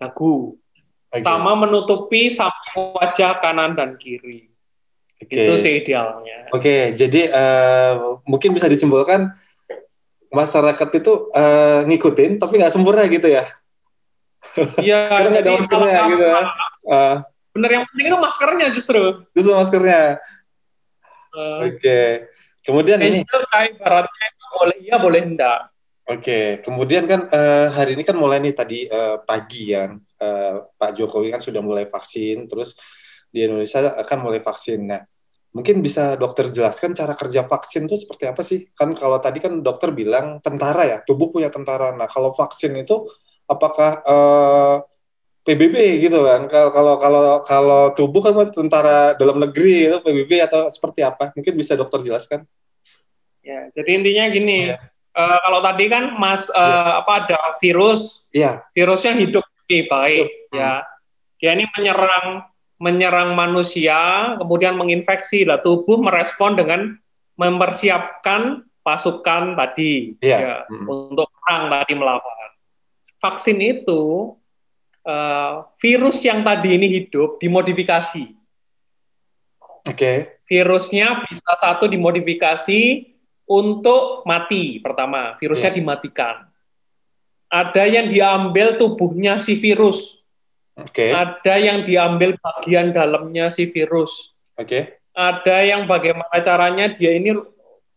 dagu, 0.01 0.57
okay. 1.13 1.21
sama 1.21 1.53
menutupi 1.55 2.27
sampai 2.27 2.97
wajah 2.97 3.37
kanan 3.39 3.77
dan 3.77 3.95
kiri. 3.95 4.48
Okay. 5.19 5.51
Itu 5.51 5.53
sih 5.59 5.83
idealnya. 5.83 6.47
Oke, 6.55 6.63
okay, 6.63 6.81
jadi 6.95 7.27
uh, 7.27 8.23
mungkin 8.23 8.55
bisa 8.55 8.71
disimpulkan 8.71 9.35
masyarakat 10.31 10.89
itu 10.95 11.27
uh, 11.35 11.83
ngikutin 11.83 12.39
tapi 12.39 12.55
nggak 12.55 12.71
sempurna 12.71 13.03
gitu 13.11 13.27
ya. 13.27 13.43
Iya. 14.79 14.99
Karena 15.11 15.27
nggak 15.35 15.43
ada 15.43 15.53
maskernya 15.59 15.99
gitu 16.07 16.23
ya. 16.23 16.41
Uh, 16.87 17.15
Bener 17.51 17.69
yang 17.75 17.85
penting 17.91 18.05
itu 18.07 18.17
maskernya 18.17 18.67
justru. 18.71 19.01
Justru 19.35 19.51
maskernya. 19.51 20.23
Uh, 21.35 21.67
Oke. 21.67 21.77
Okay. 21.83 22.07
Kemudian 22.63 22.99
ini. 23.03 23.27
Saya 23.27 23.75
ibaratnya 23.75 24.27
boleh 24.55 24.77
iya 24.81 24.95
boleh 24.97 25.21
enggak. 25.21 25.59
Oke, 26.09 26.25
okay. 26.25 26.45
kemudian 26.65 27.05
kan 27.05 27.29
uh, 27.29 27.69
hari 27.69 27.93
ini 27.93 28.01
kan 28.01 28.17
mulai 28.17 28.41
nih 28.41 28.57
tadi 28.57 28.89
uh, 28.89 29.21
pagi 29.21 29.77
ya, 29.77 29.93
uh, 29.93 30.53
Pak 30.73 30.97
Jokowi 30.97 31.29
kan 31.29 31.37
sudah 31.37 31.61
mulai 31.61 31.85
vaksin, 31.85 32.49
terus 32.49 32.81
di 33.29 33.45
Indonesia 33.45 33.95
akan 33.97 34.17
mulai 34.19 34.41
vaksin. 34.41 34.85
Nah, 34.89 35.01
mungkin 35.53 35.81
bisa 35.81 36.17
dokter 36.17 36.49
jelaskan 36.49 36.93
cara 36.93 37.13
kerja 37.13 37.45
vaksin 37.45 37.89
itu 37.89 37.97
seperti 37.97 38.29
apa 38.29 38.41
sih? 38.41 38.69
Kan 38.73 38.93
kalau 38.93 39.17
tadi 39.21 39.39
kan 39.41 39.61
dokter 39.61 39.93
bilang 39.93 40.41
tentara 40.41 40.85
ya, 40.85 40.97
tubuh 41.05 41.29
punya 41.33 41.47
tentara. 41.53 41.93
Nah, 41.93 42.09
kalau 42.09 42.33
vaksin 42.33 42.75
itu 42.77 43.05
apakah 43.49 44.01
uh, 44.05 44.75
PBB 45.45 46.05
gitu 46.05 46.25
kan? 46.25 46.45
Kalau 46.49 46.97
kalau 47.01 47.23
kalau 47.45 47.81
tubuh 47.97 48.21
kan 48.21 48.33
tentara 48.49 49.17
dalam 49.17 49.41
negeri 49.41 49.89
itu 49.89 49.97
PBB 50.01 50.45
atau 50.45 50.69
seperti 50.69 51.05
apa? 51.05 51.31
Mungkin 51.33 51.53
bisa 51.57 51.73
dokter 51.73 52.01
jelaskan? 52.01 52.45
Ya, 53.39 53.71
jadi 53.73 53.97
intinya 53.97 54.25
gini. 54.29 54.57
Ya 54.75 54.77
uh, 55.19 55.37
kalau 55.45 55.59
tadi 55.63 55.85
kan 55.91 56.03
Mas 56.15 56.47
uh, 56.51 56.55
ya. 56.55 57.01
apa 57.03 57.11
ada 57.25 57.39
virus, 57.59 58.27
ya. 58.31 58.63
virusnya 58.71 59.13
hidup 59.19 59.45
nih 59.69 59.85
baik 59.85 60.27
hmm. 60.49 60.57
ya, 60.57 60.71
dia 61.37 61.51
ini 61.53 61.65
menyerang 61.77 62.45
menyerang 62.79 63.35
manusia, 63.35 64.33
kemudian 64.39 64.79
menginfeksi, 64.79 65.43
lah 65.43 65.59
tubuh 65.59 65.99
merespon 65.99 66.55
dengan 66.55 66.95
mempersiapkan 67.35 68.63
pasukan 68.79 69.53
tadi 69.59 70.15
ya, 70.23 70.37
ya 70.39 70.55
hmm. 70.65 70.87
untuk 70.87 71.27
perang 71.43 71.67
tadi 71.69 71.93
melawan. 71.93 72.49
Vaksin 73.19 73.59
itu 73.59 74.33
uh, 75.03 75.67
virus 75.77 76.23
yang 76.23 76.41
tadi 76.41 76.79
ini 76.79 76.87
hidup 76.87 77.35
dimodifikasi. 77.43 78.31
Oke. 79.83 79.93
Okay. 79.93 80.17
Virusnya 80.49 81.21
bisa 81.29 81.51
satu 81.61 81.85
dimodifikasi 81.85 83.05
untuk 83.45 84.25
mati 84.25 84.81
pertama, 84.81 85.37
virusnya 85.37 85.69
yeah. 85.73 85.77
dimatikan. 85.77 86.35
Ada 87.49 87.83
yang 87.89 88.07
diambil 88.09 88.77
tubuhnya 88.77 89.41
si 89.41 89.57
virus. 89.57 90.18
Okay. 90.87 91.11
Ada 91.11 91.55
yang 91.59 91.83
diambil 91.83 92.39
bagian 92.39 92.95
dalamnya 92.95 93.51
si 93.51 93.67
virus. 93.67 94.37
Oke. 94.55 94.67
Okay. 94.67 94.81
Ada 95.11 95.67
yang 95.67 95.83
bagaimana 95.83 96.39
caranya 96.39 96.95
dia 96.95 97.11
ini 97.11 97.35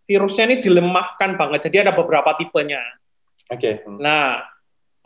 virusnya 0.08 0.50
ini 0.50 0.56
dilemahkan 0.58 1.38
banget. 1.38 1.70
Jadi 1.70 1.86
ada 1.86 1.92
beberapa 1.94 2.34
tipenya. 2.34 2.82
Oke. 3.46 3.82
Okay. 3.82 3.86
Nah, 4.02 4.42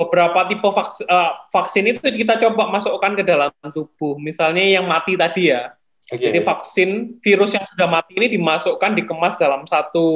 beberapa 0.00 0.49
tipe 0.49 0.64
vaksin, 0.64 1.04
uh, 1.09 1.12
eh, 1.12 1.33
vaksin 1.52 1.85
itu 1.92 2.00
kita 2.00 2.40
coba 2.40 2.73
masukkan 2.73 3.12
ke 3.12 3.23
dalam 3.26 3.52
tubuh. 3.75 4.16
Misalnya 4.16 4.64
yang 4.64 4.88
mati 4.88 5.18
tadi 5.18 5.52
ya, 5.52 5.76
Okay. 6.06 6.30
Jadi 6.30 6.38
vaksin 6.38 6.90
virus 7.18 7.59
yang 7.59 7.66
sudah 7.66 7.90
mati 7.90 8.14
ini 8.14 8.30
dimasukkan 8.38 8.95
dikemas 8.95 9.42
dalam 9.42 9.66
satu 9.66 10.06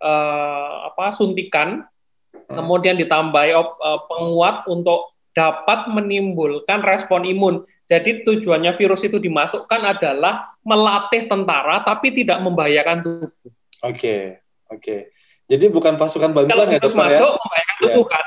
uh, 0.00 0.88
apa 0.88 1.12
suntikan, 1.12 1.84
hmm. 2.32 2.56
kemudian 2.56 2.96
ditambahi 2.96 3.52
uh, 3.52 4.00
penguat 4.08 4.64
untuk 4.64 5.12
dapat 5.38 5.86
menimbulkan 5.86 6.82
respon 6.82 7.22
imun. 7.22 7.62
Jadi 7.86 8.26
tujuannya 8.26 8.74
virus 8.74 9.06
itu 9.06 9.22
dimasukkan 9.22 9.80
adalah 9.86 10.50
melatih 10.66 11.30
tentara 11.30 11.86
tapi 11.86 12.10
tidak 12.10 12.42
membahayakan 12.42 12.98
tubuh. 13.06 13.30
Oke, 13.30 13.54
okay. 13.86 14.22
oke. 14.66 14.82
Okay. 14.82 15.00
Jadi 15.46 15.70
bukan 15.70 15.94
pasukan 15.94 16.34
bantuan 16.34 16.58
Kalau 16.58 16.66
ya, 16.66 16.76
dokter 16.82 16.98
masuk, 16.98 17.30
ya? 17.30 17.38
membahayakan 17.38 17.76
tubuh 17.78 18.06
kan. 18.10 18.24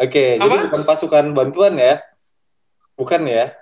Oke, 0.00 0.08
okay. 0.08 0.30
jadi 0.40 0.56
bukan 0.64 0.82
pasukan 0.88 1.24
bantuan 1.36 1.72
ya? 1.76 1.94
Bukan 2.96 3.22
ya? 3.28 3.60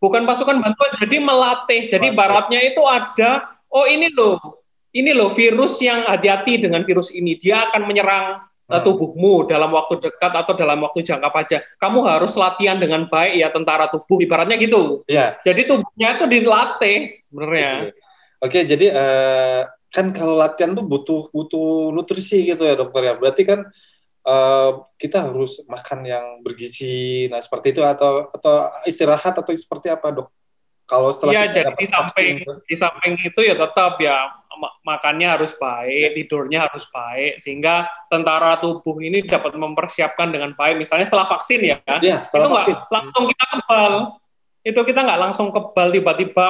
bukan 0.00 0.24
pasukan 0.24 0.56
bantuan 0.58 0.90
jadi 0.96 1.16
melatih 1.20 1.82
jadi 1.92 2.08
baratnya 2.10 2.64
itu 2.64 2.80
ada 2.88 3.60
oh 3.68 3.84
ini 3.84 4.08
loh 4.10 4.64
ini 4.90 5.12
loh 5.12 5.28
virus 5.30 5.78
yang 5.84 6.08
hati-hati 6.08 6.66
dengan 6.66 6.82
virus 6.82 7.12
ini 7.12 7.36
dia 7.36 7.68
akan 7.68 7.84
menyerang 7.84 8.40
uh, 8.70 8.80
tubuhmu 8.80 9.50
dalam 9.50 9.74
waktu 9.74 9.98
dekat 9.98 10.32
atau 10.32 10.54
dalam 10.54 10.78
waktu 10.80 11.02
jangka 11.02 11.28
panjang. 11.28 11.62
Kamu 11.82 12.06
harus 12.06 12.38
latihan 12.38 12.78
dengan 12.78 13.10
baik 13.10 13.34
ya 13.36 13.50
tentara 13.50 13.90
tubuh. 13.90 14.22
Ibaratnya 14.22 14.56
gitu. 14.56 15.02
Ya 15.10 15.36
jadi 15.42 15.66
tubuhnya 15.66 16.16
itu 16.16 16.24
dilatih 16.30 16.98
sebenarnya 17.28 17.90
oke, 18.40 18.50
okay. 18.50 18.62
jadi 18.64 18.86
uh, 18.90 19.60
kan 19.92 20.14
kalau 20.16 20.34
latihan 20.38 20.72
tuh 20.72 20.84
butuh 20.86 21.28
butuh 21.30 21.92
nutrisi 21.92 22.48
gitu 22.48 22.64
ya 22.64 22.74
dokter 22.74 23.12
ya. 23.12 23.14
Berarti 23.14 23.42
kan 23.44 23.68
uh, 24.24 24.70
kita 24.96 25.28
harus 25.28 25.62
makan 25.68 26.08
yang 26.08 26.26
bergizi, 26.40 27.28
nah 27.28 27.38
seperti 27.38 27.76
itu 27.76 27.82
atau 27.84 28.26
atau 28.32 28.72
istirahat 28.88 29.36
atau 29.36 29.52
seperti 29.52 29.92
apa 29.92 30.08
dok? 30.10 30.28
Kalau 30.88 31.14
setelah 31.14 31.32
ya, 31.38 31.44
jadi 31.54 31.70
di 31.78 31.86
samping 31.86 32.34
di 32.66 32.74
samping 32.74 33.14
itu 33.22 33.40
ya 33.46 33.54
tetap 33.54 33.94
ya 34.02 34.39
makannya 34.84 35.28
harus 35.28 35.52
baik, 35.56 36.16
tidurnya 36.16 36.68
harus 36.68 36.84
baik 36.92 37.40
sehingga 37.40 37.88
tentara 38.12 38.60
tubuh 38.60 39.00
ini 39.00 39.24
dapat 39.24 39.56
mempersiapkan 39.56 40.28
dengan 40.30 40.52
baik. 40.52 40.80
Misalnya 40.80 41.08
setelah 41.08 41.26
vaksin 41.26 41.60
ya, 41.64 41.76
ya 42.00 42.20
itu 42.20 42.46
nggak 42.46 42.92
langsung 42.92 43.24
kita 43.28 43.44
kebal, 43.56 43.94
itu 44.62 44.80
kita 44.80 45.00
nggak 45.02 45.20
langsung 45.20 45.48
kebal 45.50 45.88
tiba-tiba 45.90 46.48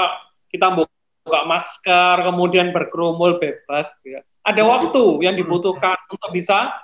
kita 0.50 0.66
buka 0.74 1.40
masker 1.46 2.14
kemudian 2.26 2.74
berkerumul 2.74 3.38
bebas. 3.38 3.88
Ya. 4.02 4.26
Ada 4.42 4.66
waktu 4.66 5.22
yang 5.22 5.38
dibutuhkan 5.38 5.96
untuk 6.10 6.30
bisa 6.34 6.74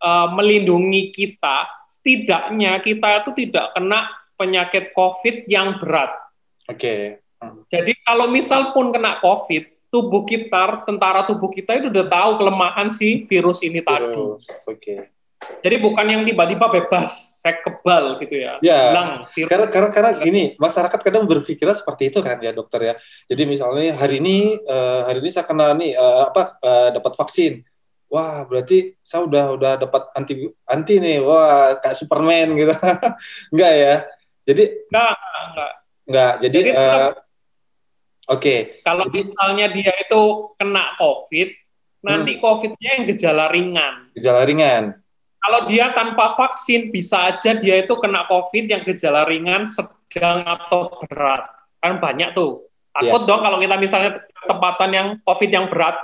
uh, 0.00 0.28
melindungi 0.32 1.10
kita, 1.10 1.66
setidaknya 1.88 2.78
kita 2.84 3.24
itu 3.24 3.30
tidak 3.46 3.74
kena 3.74 4.06
penyakit 4.36 4.92
COVID 4.92 5.48
yang 5.48 5.80
berat. 5.80 6.12
Oke. 6.68 6.78
Okay. 6.78 7.02
Jadi 7.68 7.92
kalau 8.00 8.32
misal 8.32 8.72
pun 8.72 8.90
kena 8.90 9.20
COVID, 9.20 9.75
tubuh 9.96 10.28
kita, 10.28 10.84
tentara 10.84 11.24
tubuh 11.24 11.48
kita 11.48 11.80
itu 11.80 11.88
udah 11.88 12.04
tahu 12.04 12.30
kelemahan 12.36 12.92
si 12.92 13.24
virus 13.24 13.64
ini 13.64 13.80
tadi. 13.80 14.12
Oke. 14.12 14.44
Okay. 14.68 15.00
Jadi 15.64 15.76
bukan 15.80 16.04
yang 16.04 16.22
tiba-tiba 16.26 16.68
bebas, 16.68 17.38
saya 17.40 17.56
kebal 17.64 18.18
gitu 18.20 18.34
ya. 18.36 18.58
Ya. 18.60 18.92
Karena, 19.48 19.66
karena 19.72 19.88
karena 19.94 20.10
gini, 20.12 20.44
masyarakat 20.60 21.00
kadang 21.00 21.24
berpikir 21.24 21.64
seperti 21.72 22.12
itu 22.12 22.18
kan 22.20 22.36
ya 22.44 22.52
dokter 22.52 22.80
ya. 22.82 22.94
Jadi 23.30 23.42
misalnya 23.48 23.96
hari 23.96 24.20
ini 24.20 24.58
uh, 24.68 25.08
hari 25.08 25.24
ini 25.24 25.30
saya 25.32 25.48
kena 25.48 25.72
nih 25.72 25.96
uh, 25.96 26.28
apa 26.28 26.60
uh, 26.60 26.88
dapat 26.92 27.12
vaksin 27.16 27.64
wah 28.06 28.46
berarti 28.46 28.94
saya 29.02 29.26
udah 29.26 29.44
udah 29.58 29.72
dapat 29.82 30.02
anti 30.14 30.46
anti 30.66 30.94
nih 31.02 31.18
wah 31.22 31.74
kayak 31.82 31.98
Superman 31.98 32.54
gitu 32.54 32.74
enggak 33.52 33.72
ya 33.74 33.94
jadi 34.46 34.64
enggak 34.90 35.14
enggak 35.50 35.72
enggak 36.06 36.32
jadi, 36.38 36.58
jadi 36.62 36.70
uh, 36.70 37.10
oke 38.26 38.40
okay. 38.42 38.58
kalau 38.82 39.06
misalnya 39.08 39.70
dia 39.70 39.92
itu 39.96 40.22
kena 40.58 40.94
COVID 40.98 41.48
nanti 42.06 42.32
hmm. 42.38 42.42
COVID-nya 42.42 42.90
yang 43.00 43.04
gejala 43.10 43.44
ringan 43.50 43.94
gejala 44.14 44.42
ringan 44.46 44.84
kalau 45.40 45.60
dia 45.70 45.94
tanpa 45.94 46.34
vaksin 46.34 46.90
bisa 46.90 47.30
aja 47.30 47.54
dia 47.54 47.82
itu 47.82 47.94
kena 47.98 48.26
COVID 48.26 48.64
yang 48.66 48.82
gejala 48.82 49.26
ringan 49.26 49.70
sedang 49.70 50.42
atau 50.42 50.98
berat 51.06 51.46
kan 51.78 52.02
banyak 52.02 52.34
tuh 52.34 52.66
takut 52.96 53.22
yeah. 53.22 53.28
dong 53.28 53.40
kalau 53.44 53.58
kita 53.60 53.76
misalnya 53.76 54.10
tempatan 54.46 54.90
yang 54.90 55.08
COVID 55.22 55.50
yang 55.50 55.66
berat 55.68 55.96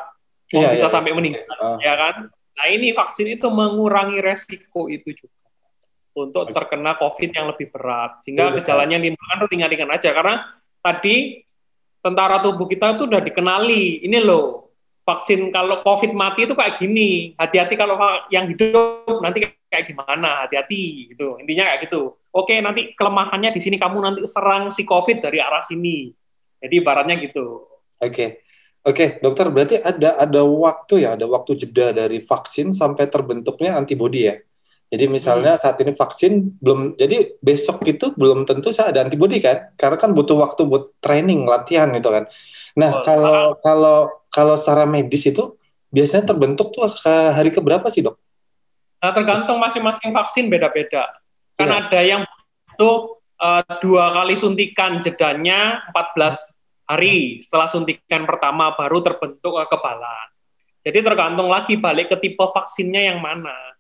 yeah, 0.53 0.73
bisa 0.77 0.87
yeah, 0.89 0.93
sampai 0.93 1.17
meninggal, 1.17 1.47
uh. 1.57 1.81
ya 1.81 1.97
kan? 1.97 2.29
Nah 2.29 2.67
ini 2.69 2.93
vaksin 2.93 3.33
itu 3.33 3.49
mengurangi 3.49 4.21
resiko 4.21 4.93
itu 4.93 5.17
juga 5.17 5.41
untuk 6.13 6.53
terkena 6.53 6.93
COVID 7.01 7.31
yang 7.33 7.47
lebih 7.49 7.73
berat, 7.73 8.21
sehingga 8.21 8.53
gejalanya 8.61 9.01
yang 9.01 9.05
ditimbulkan 9.09 9.49
ringan-ringan 9.49 9.91
aja. 9.97 10.13
Karena 10.13 10.45
tadi 10.85 11.41
tentara 12.03 12.43
tubuh 12.43 12.67
kita 12.67 12.99
itu 12.99 13.07
sudah 13.07 13.23
dikenali, 13.23 14.03
ini 14.03 14.19
loh 14.19 14.63
vaksin 15.03 15.51
kalau 15.51 15.83
COVID 15.83 16.15
mati 16.15 16.47
itu 16.47 16.55
kayak 16.55 16.79
gini, 16.79 17.35
hati-hati 17.35 17.75
kalau 17.75 17.99
yang 18.31 18.47
hidup 18.47 19.19
nanti 19.19 19.51
kayak 19.67 19.91
gimana, 19.91 20.47
hati-hati 20.47 21.15
gitu. 21.15 21.39
Intinya 21.43 21.71
kayak 21.71 21.91
gitu. 21.91 22.15
Oke, 22.31 22.59
nanti 22.63 22.95
kelemahannya 22.95 23.51
di 23.51 23.61
sini 23.61 23.77
kamu 23.77 23.99
nanti 23.99 24.21
serang 24.31 24.71
si 24.71 24.87
COVID 24.87 25.21
dari 25.21 25.43
arah 25.43 25.63
sini. 25.63 26.15
Jadi 26.63 26.75
ibaratnya 26.79 27.19
gitu. 27.19 27.67
Oke. 27.99 28.47
Oke, 28.83 29.23
dokter 29.23 29.47
berarti 29.47 29.79
ada 29.79 30.19
ada 30.19 30.43
waktu 30.43 31.07
ya, 31.07 31.15
ada 31.15 31.23
waktu 31.31 31.55
jeda 31.55 31.95
dari 31.95 32.19
vaksin 32.19 32.75
sampai 32.75 33.07
terbentuknya 33.07 33.79
antibodi 33.79 34.27
ya. 34.27 34.43
Jadi 34.93 35.09
misalnya 35.09 35.57
hmm. 35.57 35.63
saat 35.65 35.81
ini 35.81 35.97
vaksin 35.97 36.61
belum, 36.61 37.01
jadi 37.01 37.41
besok 37.41 37.81
itu 37.89 38.13
belum 38.13 38.45
tentu 38.45 38.69
saya 38.77 38.93
ada 38.93 39.09
antibodi 39.09 39.41
kan, 39.41 39.73
karena 39.81 39.97
kan 39.97 40.13
butuh 40.13 40.37
waktu 40.37 40.69
buat 40.69 41.01
training, 41.01 41.49
latihan 41.49 41.89
gitu 41.97 42.13
kan. 42.13 42.29
Nah 42.77 43.01
oh, 43.01 43.01
kalau 43.01 43.33
ah. 43.33 43.47
kalau 43.65 43.99
kalau 44.29 44.53
secara 44.53 44.85
medis 44.85 45.25
itu 45.25 45.57
biasanya 45.89 46.37
terbentuk 46.37 46.77
tuh 46.77 46.93
ke 46.93 47.15
hari 47.33 47.49
keberapa 47.49 47.89
sih 47.89 48.05
dok? 48.05 48.21
Nah 49.01 49.17
tergantung 49.17 49.57
masing-masing 49.57 50.13
vaksin 50.13 50.53
beda-beda. 50.53 51.09
Kan 51.57 51.73
yeah. 51.73 51.81
ada 51.81 52.01
yang 52.05 52.23
butuh 52.77 53.17
uh, 53.41 53.65
dua 53.81 54.13
kali 54.13 54.37
suntikan 54.37 55.01
jedanya 55.01 55.89
14 55.97 56.53
hari 56.85 57.41
setelah 57.41 57.65
suntikan 57.65 58.29
pertama 58.29 58.77
baru 58.77 59.01
terbentuk 59.01 59.57
kekebalan. 59.57 60.29
Jadi 60.85 60.99
tergantung 61.01 61.49
lagi 61.49 61.81
balik 61.81 62.13
ke 62.13 62.17
tipe 62.21 62.45
vaksinnya 62.45 63.09
yang 63.09 63.25
mana. 63.25 63.72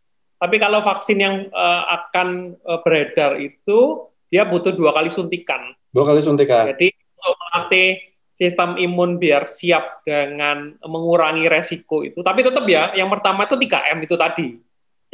Tapi 0.43 0.59
kalau 0.59 0.83
vaksin 0.83 1.23
yang 1.23 1.47
uh, 1.55 1.83
akan 2.03 2.59
uh, 2.67 2.83
beredar 2.83 3.39
itu 3.39 4.11
dia 4.27 4.43
butuh 4.43 4.75
dua 4.75 4.91
kali 4.91 5.07
suntikan. 5.07 5.71
Dua 5.95 6.03
kali 6.03 6.19
suntikan. 6.19 6.67
Jadi 6.75 6.91
untuk 6.91 7.39
melatih 7.39 7.89
sistem 8.35 8.75
imun 8.75 9.23
biar 9.23 9.47
siap 9.47 10.03
dengan 10.03 10.75
mengurangi 10.83 11.47
resiko 11.47 12.03
itu. 12.03 12.27
Tapi 12.27 12.43
tetap 12.43 12.67
ya, 12.67 12.91
yang 12.99 13.07
pertama 13.07 13.47
itu 13.47 13.55
3M 13.55 14.03
itu 14.03 14.19
tadi. 14.19 14.59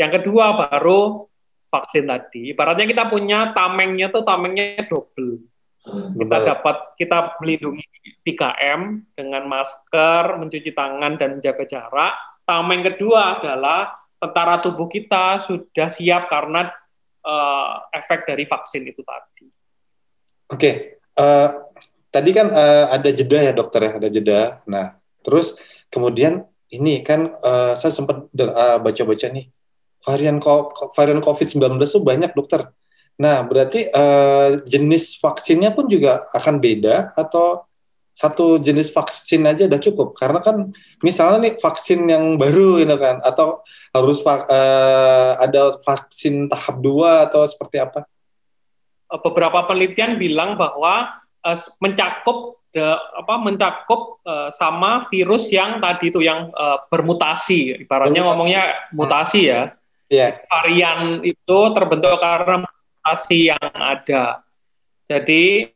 Yang 0.00 0.10
kedua 0.22 0.64
baru 0.64 1.28
vaksin 1.68 2.08
tadi. 2.08 2.56
Ibaratnya 2.56 2.88
kita 2.88 3.04
punya 3.12 3.52
tamengnya 3.52 4.08
tuh 4.08 4.24
tamengnya 4.24 4.80
double. 4.88 5.44
Kita 5.88 6.36
dapat 6.44 6.96
kita 6.96 7.36
melindungi 7.40 7.84
3M 8.24 9.12
dengan 9.12 9.44
masker, 9.44 10.40
mencuci 10.40 10.72
tangan 10.72 11.20
dan 11.20 11.36
menjaga 11.36 11.64
jarak. 11.68 12.14
Tameng 12.48 12.80
kedua 12.80 13.40
adalah 13.40 14.07
tentara 14.18 14.58
tubuh 14.58 14.90
kita 14.90 15.42
sudah 15.46 15.88
siap 15.88 16.26
karena 16.26 16.70
uh, 17.22 17.86
efek 17.94 18.26
dari 18.26 18.44
vaksin 18.44 18.82
itu 18.86 19.00
tadi. 19.06 19.46
Oke, 20.48 20.58
okay. 20.58 20.74
uh, 21.18 21.22
eh, 21.22 21.48
tadi 22.08 22.30
kan 22.32 22.48
uh, 22.50 22.86
ada 22.88 23.10
jeda 23.12 23.38
ya 23.44 23.52
dokter 23.52 23.80
ya, 23.84 23.92
ada 24.00 24.08
jeda. 24.08 24.40
Nah, 24.64 24.96
terus 25.20 25.60
kemudian 25.92 26.48
ini 26.72 27.04
kan 27.04 27.30
uh, 27.44 27.76
saya 27.76 27.92
sempat 27.92 28.28
uh, 28.32 28.78
baca-baca 28.80 29.26
nih 29.28 29.52
varian 30.02 30.40
varian 30.96 31.20
COVID-19 31.20 31.76
itu 31.84 32.00
banyak 32.00 32.32
dokter. 32.32 32.72
Nah, 33.18 33.42
berarti 33.44 33.90
uh, 33.90 34.62
jenis 34.64 35.18
vaksinnya 35.18 35.74
pun 35.74 35.90
juga 35.90 36.22
akan 36.32 36.62
beda 36.62 37.12
atau 37.18 37.67
satu 38.18 38.58
jenis 38.58 38.90
vaksin 38.90 39.46
aja 39.46 39.70
udah 39.70 39.78
cukup 39.78 40.18
karena 40.18 40.42
kan 40.42 40.74
misalnya 41.06 41.46
nih 41.46 41.54
vaksin 41.54 42.02
yang 42.10 42.34
baru 42.34 42.82
ini 42.82 42.98
kan 42.98 43.22
atau 43.22 43.62
harus 43.94 44.18
uh, 44.26 45.38
ada 45.38 45.78
vaksin 45.86 46.50
tahap 46.50 46.82
dua 46.82 47.30
atau 47.30 47.46
seperti 47.46 47.78
apa? 47.78 48.02
Beberapa 49.22 49.70
penelitian 49.70 50.18
bilang 50.18 50.58
bahwa 50.58 51.22
uh, 51.46 51.58
mencakup 51.78 52.58
de, 52.74 52.82
apa 52.90 53.34
mencakup 53.38 54.18
uh, 54.26 54.50
sama 54.50 55.06
virus 55.14 55.46
yang 55.54 55.78
tadi 55.78 56.10
itu 56.10 56.18
yang 56.18 56.50
uh, 56.58 56.82
bermutasi 56.90 57.86
ibaratnya 57.86 58.26
ngomongnya 58.26 58.90
mutasi 58.98 59.46
ya. 59.46 59.78
Yeah. 60.10 60.42
Varian 60.50 61.22
itu 61.22 61.58
terbentuk 61.70 62.18
karena 62.18 62.66
mutasi 62.66 63.54
yang 63.54 63.62
ada. 63.78 64.42
Jadi 65.06 65.70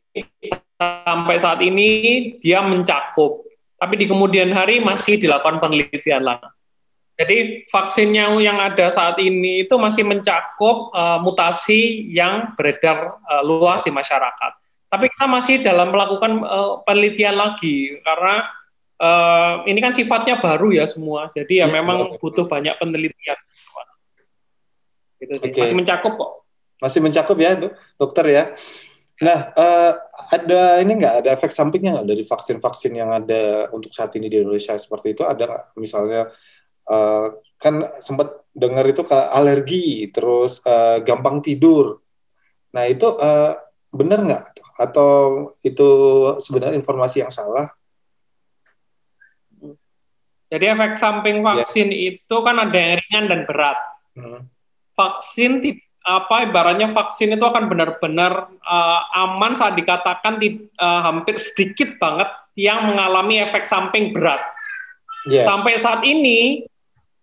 sampai 0.79 1.35
saat 1.39 1.59
ini 1.61 1.87
dia 2.39 2.61
mencakup, 2.63 3.45
tapi 3.77 3.99
di 3.99 4.05
kemudian 4.09 4.51
hari 4.51 4.79
masih 4.81 5.19
dilakukan 5.19 5.61
penelitian 5.61 6.23
lah. 6.23 6.39
Jadi 7.13 7.69
vaksin 7.69 8.09
yang 8.17 8.57
ada 8.57 8.89
saat 8.89 9.21
ini 9.21 9.69
itu 9.69 9.77
masih 9.77 10.01
mencakup 10.01 10.89
uh, 10.97 11.21
mutasi 11.21 12.09
yang 12.09 12.57
beredar 12.57 13.21
uh, 13.21 13.45
luas 13.45 13.85
di 13.85 13.93
masyarakat. 13.93 14.51
Tapi 14.89 15.05
kita 15.13 15.25
masih 15.29 15.61
dalam 15.61 15.93
melakukan 15.93 16.41
uh, 16.41 16.81
penelitian 16.81 17.37
lagi 17.37 18.01
karena 18.01 18.49
uh, 18.97 19.61
ini 19.69 19.77
kan 19.77 19.93
sifatnya 19.93 20.41
baru 20.41 20.73
ya 20.73 20.89
semua. 20.89 21.29
Jadi 21.29 21.61
ya, 21.61 21.69
ya 21.69 21.73
memang 21.73 22.17
butuh 22.17 22.49
banyak 22.49 22.81
penelitian. 22.81 23.37
Gitu 25.21 25.33
sih. 25.37 25.49
Okay. 25.53 25.61
Masih 25.69 25.77
mencakup 25.77 26.13
kok. 26.17 26.31
Masih 26.81 26.99
mencakup 26.99 27.37
ya, 27.39 27.51
dokter 27.95 28.25
ya. 28.27 28.43
Nah, 29.23 29.39
uh, 29.55 29.91
ada 30.35 30.83
ini 30.83 30.99
nggak 30.99 31.15
ada 31.23 31.29
efek 31.31 31.55
sampingnya 31.55 31.95
nggak 31.95 32.09
dari 32.11 32.23
vaksin-vaksin 32.27 32.91
yang 32.91 33.07
ada 33.15 33.71
untuk 33.71 33.95
saat 33.95 34.11
ini 34.19 34.27
di 34.27 34.43
Indonesia 34.43 34.75
seperti 34.75 35.15
itu? 35.15 35.23
Ada 35.23 35.47
nggak? 35.47 35.65
Misalnya 35.79 36.27
uh, 36.91 37.27
kan 37.55 37.87
sempat 38.03 38.43
dengar 38.51 38.83
itu 38.83 39.07
ke 39.07 39.15
alergi, 39.15 40.11
terus 40.11 40.59
uh, 40.67 40.99
gampang 41.07 41.39
tidur. 41.39 42.03
Nah 42.75 42.83
itu 42.83 43.15
uh, 43.15 43.55
benar 43.95 44.19
nggak? 44.27 44.45
Atau 44.75 45.53
itu 45.63 45.89
sebenarnya 46.43 46.75
informasi 46.75 47.23
yang 47.23 47.31
salah? 47.31 47.71
Jadi 50.51 50.65
efek 50.69 50.99
samping 50.99 51.41
ya. 51.41 51.45
vaksin 51.47 51.89
yeah. 51.89 52.13
itu 52.13 52.35
kan 52.43 52.59
ada 52.59 52.75
yang 52.77 52.99
ringan 52.99 53.25
dan 53.31 53.41
berat. 53.47 53.79
Hmm. 54.13 54.51
Vaksin 54.93 55.63
apa 56.03 56.51
ibaratnya 56.51 56.91
vaksin 56.91 57.31
itu 57.31 57.45
akan 57.47 57.71
benar-benar 57.71 58.51
uh, 58.59 58.99
aman 59.23 59.55
saat 59.55 59.79
dikatakan 59.79 60.35
di, 60.35 60.67
uh, 60.75 60.99
hampir 60.99 61.39
sedikit 61.39 61.95
banget 61.95 62.27
yang 62.59 62.91
mengalami 62.91 63.39
efek 63.39 63.63
samping 63.63 64.11
berat. 64.11 64.43
Yeah. 65.23 65.47
Sampai 65.47 65.79
saat 65.79 66.03
ini 66.03 66.67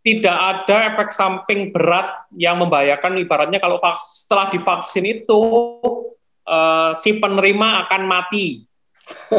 tidak 0.01 0.33
ada 0.33 0.97
efek 0.97 1.13
samping 1.13 1.77
berat 1.77 2.25
yang 2.33 2.57
membahayakan 2.57 3.21
ibaratnya 3.21 3.61
kalau 3.61 3.77
setelah 4.01 4.49
divaksin 4.49 5.05
itu 5.05 5.41
uh, 6.49 6.97
si 6.97 7.21
penerima 7.21 7.85
akan 7.87 8.03
mati. 8.09 8.65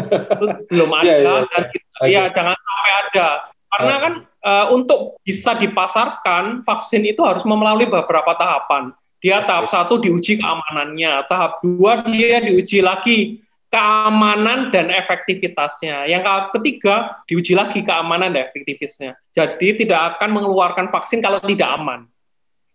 itu 0.01 0.45
belum 0.67 0.89
iya, 0.91 0.99
ada 0.99 1.08
yeah, 1.08 1.17
yeah, 1.23 1.41
dan 1.47 1.63
kita, 1.71 1.88
okay. 1.97 2.12
ya 2.12 2.23
jangan 2.30 2.56
sampai 2.60 2.91
ada. 3.08 3.27
Karena 3.71 3.95
kan 3.97 4.13
uh, 4.43 4.65
untuk 4.75 4.99
bisa 5.23 5.56
dipasarkan 5.56 6.62
vaksin 6.67 7.08
itu 7.08 7.23
harus 7.23 7.41
melalui 7.47 7.88
beberapa 7.88 8.36
tahapan 8.36 8.91
dia 9.21 9.45
tahap 9.45 9.69
satu 9.69 10.01
diuji 10.01 10.41
keamanannya, 10.41 11.29
tahap 11.29 11.62
dua 11.62 12.01
dia 12.10 12.41
diuji 12.41 12.81
lagi 12.81 13.45
keamanan 13.71 14.73
dan 14.73 14.89
efektivitasnya. 14.91 16.10
Yang 16.10 16.51
ketiga 16.57 17.23
diuji 17.29 17.53
lagi 17.53 17.86
keamanan 17.86 18.34
dan 18.34 18.49
efektivitasnya. 18.49 19.15
Jadi 19.31 19.86
tidak 19.86 20.17
akan 20.17 20.41
mengeluarkan 20.41 20.89
vaksin 20.89 21.21
kalau 21.21 21.39
tidak 21.39 21.69
aman. 21.69 22.10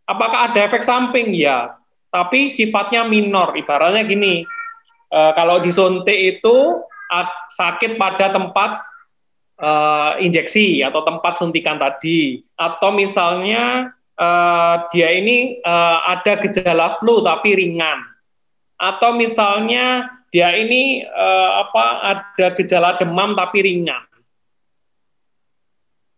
Apakah 0.06 0.54
ada 0.54 0.64
efek 0.64 0.86
samping? 0.86 1.34
Ya, 1.34 1.74
tapi 2.14 2.48
sifatnya 2.54 3.02
minor. 3.02 3.58
Ibaratnya 3.58 4.06
gini, 4.06 4.46
e, 5.10 5.20
kalau 5.34 5.58
disuntik 5.58 6.14
itu 6.16 6.80
sakit 7.50 7.98
pada 7.98 8.30
tempat 8.30 8.86
e, 9.58 9.70
injeksi 10.24 10.80
atau 10.86 11.02
tempat 11.02 11.42
suntikan 11.42 11.74
tadi, 11.74 12.46
atau 12.54 12.94
misalnya 12.94 13.90
uh, 14.16 14.88
dia 14.92 15.12
ini 15.12 15.60
uh, 15.62 15.98
ada 16.16 16.40
gejala 16.40 16.98
flu 16.98 17.22
tapi 17.22 17.56
ringan, 17.56 18.02
atau 18.76 19.16
misalnya 19.16 20.10
dia 20.32 20.52
ini 20.56 21.06
uh, 21.06 21.50
apa 21.64 21.84
ada 22.02 22.46
gejala 22.58 22.98
demam 23.00 23.32
tapi 23.32 23.64
ringan. 23.64 24.04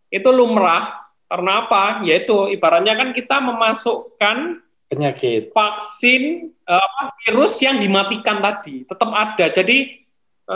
Itu 0.09 0.33
lumrah 0.33 1.05
karena 1.29 1.67
apa? 1.67 2.01
Yaitu 2.01 2.49
ibaratnya 2.49 2.97
kan 2.97 3.13
kita 3.13 3.37
memasukkan 3.37 4.65
penyakit 4.89 5.53
vaksin 5.53 6.49
uh, 6.65 7.13
virus 7.21 7.61
yang 7.61 7.77
dimatikan 7.77 8.41
tadi 8.41 8.89
tetap 8.89 9.13
ada. 9.13 9.45
Jadi 9.53 10.01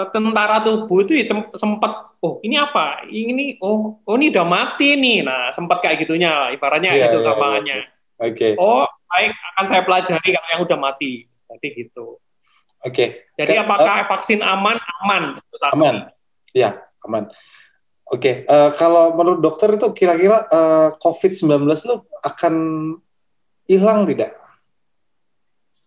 tentara 0.10 0.58
tubuh 0.66 1.06
itu 1.06 1.14
ya 1.22 1.30
sempat 1.54 2.18
oh 2.26 2.42
ini 2.42 2.58
apa? 2.58 3.06
Ini 3.06 3.62
oh 3.62 4.02
oh 4.02 4.16
ini 4.18 4.34
udah 4.34 4.46
mati 4.48 4.98
nih. 4.98 5.22
Nah 5.22 5.54
sempat 5.54 5.86
kayak 5.86 6.02
gitunya 6.02 6.50
ibaratnya 6.50 6.98
yeah, 6.98 7.14
itu 7.14 7.22
yeah, 7.22 7.28
gampangannya. 7.30 7.78
yeah, 7.78 7.90
yeah. 8.18 8.26
oke. 8.26 8.34
Okay. 8.34 8.52
oh 8.58 8.90
baik 9.14 9.32
akan 9.54 9.66
saya 9.70 9.82
pelajari 9.86 10.28
kalau 10.34 10.50
yang 10.50 10.62
udah 10.66 10.78
mati. 10.82 11.12
Jadi 11.30 11.68
gitu. 11.78 12.18
Oke. 12.84 12.90
Okay. 12.90 13.08
jadi 13.38 13.54
Ke, 13.54 13.64
apakah 13.70 13.96
uh, 14.02 14.08
vaksin 14.10 14.40
aman? 14.42 14.78
Aman. 15.06 15.24
Aman. 15.78 15.96
Ya 16.58 16.82
aman. 17.06 17.30
Oke 18.10 18.20
okay. 18.20 18.36
uh, 18.50 18.68
eh, 18.68 18.70
kalau 18.82 19.14
menurut 19.14 19.40
dokter 19.46 19.78
itu 19.78 19.88
kira-kira 19.94 20.50
uh, 20.50 20.90
COVID-19 20.98 21.70
itu 21.70 21.96
akan 22.26 22.54
hilang 23.70 24.10
tidak? 24.10 24.34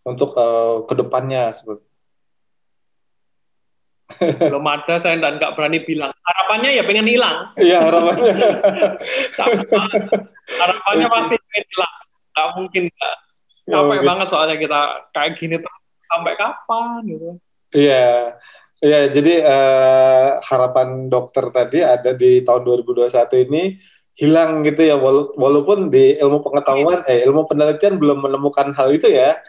Untuk 0.06 0.38
uh, 0.38 0.86
ke 0.86 0.94
depannya 0.94 1.50
seperti 1.50 1.82
belum 4.16 4.64
ada 4.64 5.02
saya 5.02 5.18
dan 5.18 5.36
nggak 5.36 5.58
berani 5.58 5.82
bilang. 5.82 6.14
Harapannya 6.22 6.78
ya 6.78 6.82
pengen 6.86 7.10
hilang. 7.10 7.50
Iya 7.58 7.78
harapannya. 7.82 8.32
Harapannya 10.62 11.06
pasti 11.10 11.34
pengen 11.34 11.64
hilang. 11.74 11.94
Nggak 12.32 12.48
mungkin 12.54 12.82
nggak. 12.86 13.16
Capek 13.66 13.98
ya, 13.98 14.06
banget 14.06 14.26
soalnya 14.30 14.56
kita 14.62 14.80
kayak 15.10 15.32
gini 15.34 15.56
terus. 15.58 15.80
Sampai 16.06 16.38
kapan 16.38 17.00
gitu. 17.10 17.28
Iya. 17.74 18.38
Iya 18.76 19.08
jadi 19.08 19.34
uh, 19.42 20.30
harapan 20.44 21.08
dokter 21.08 21.48
tadi 21.48 21.80
ada 21.80 22.12
di 22.12 22.44
tahun 22.44 22.62
2021 22.86 23.10
ini 23.50 23.74
hilang 24.14 24.62
gitu 24.62 24.86
ya. 24.86 24.94
Walaupun 25.34 25.90
di 25.90 26.14
ilmu 26.14 26.46
pengetahuan 26.46 27.02
eh 27.10 27.26
ilmu 27.26 27.50
penelitian 27.50 27.98
belum 27.98 28.22
menemukan 28.22 28.70
hal 28.70 28.94
itu 28.94 29.10
ya. 29.10 29.42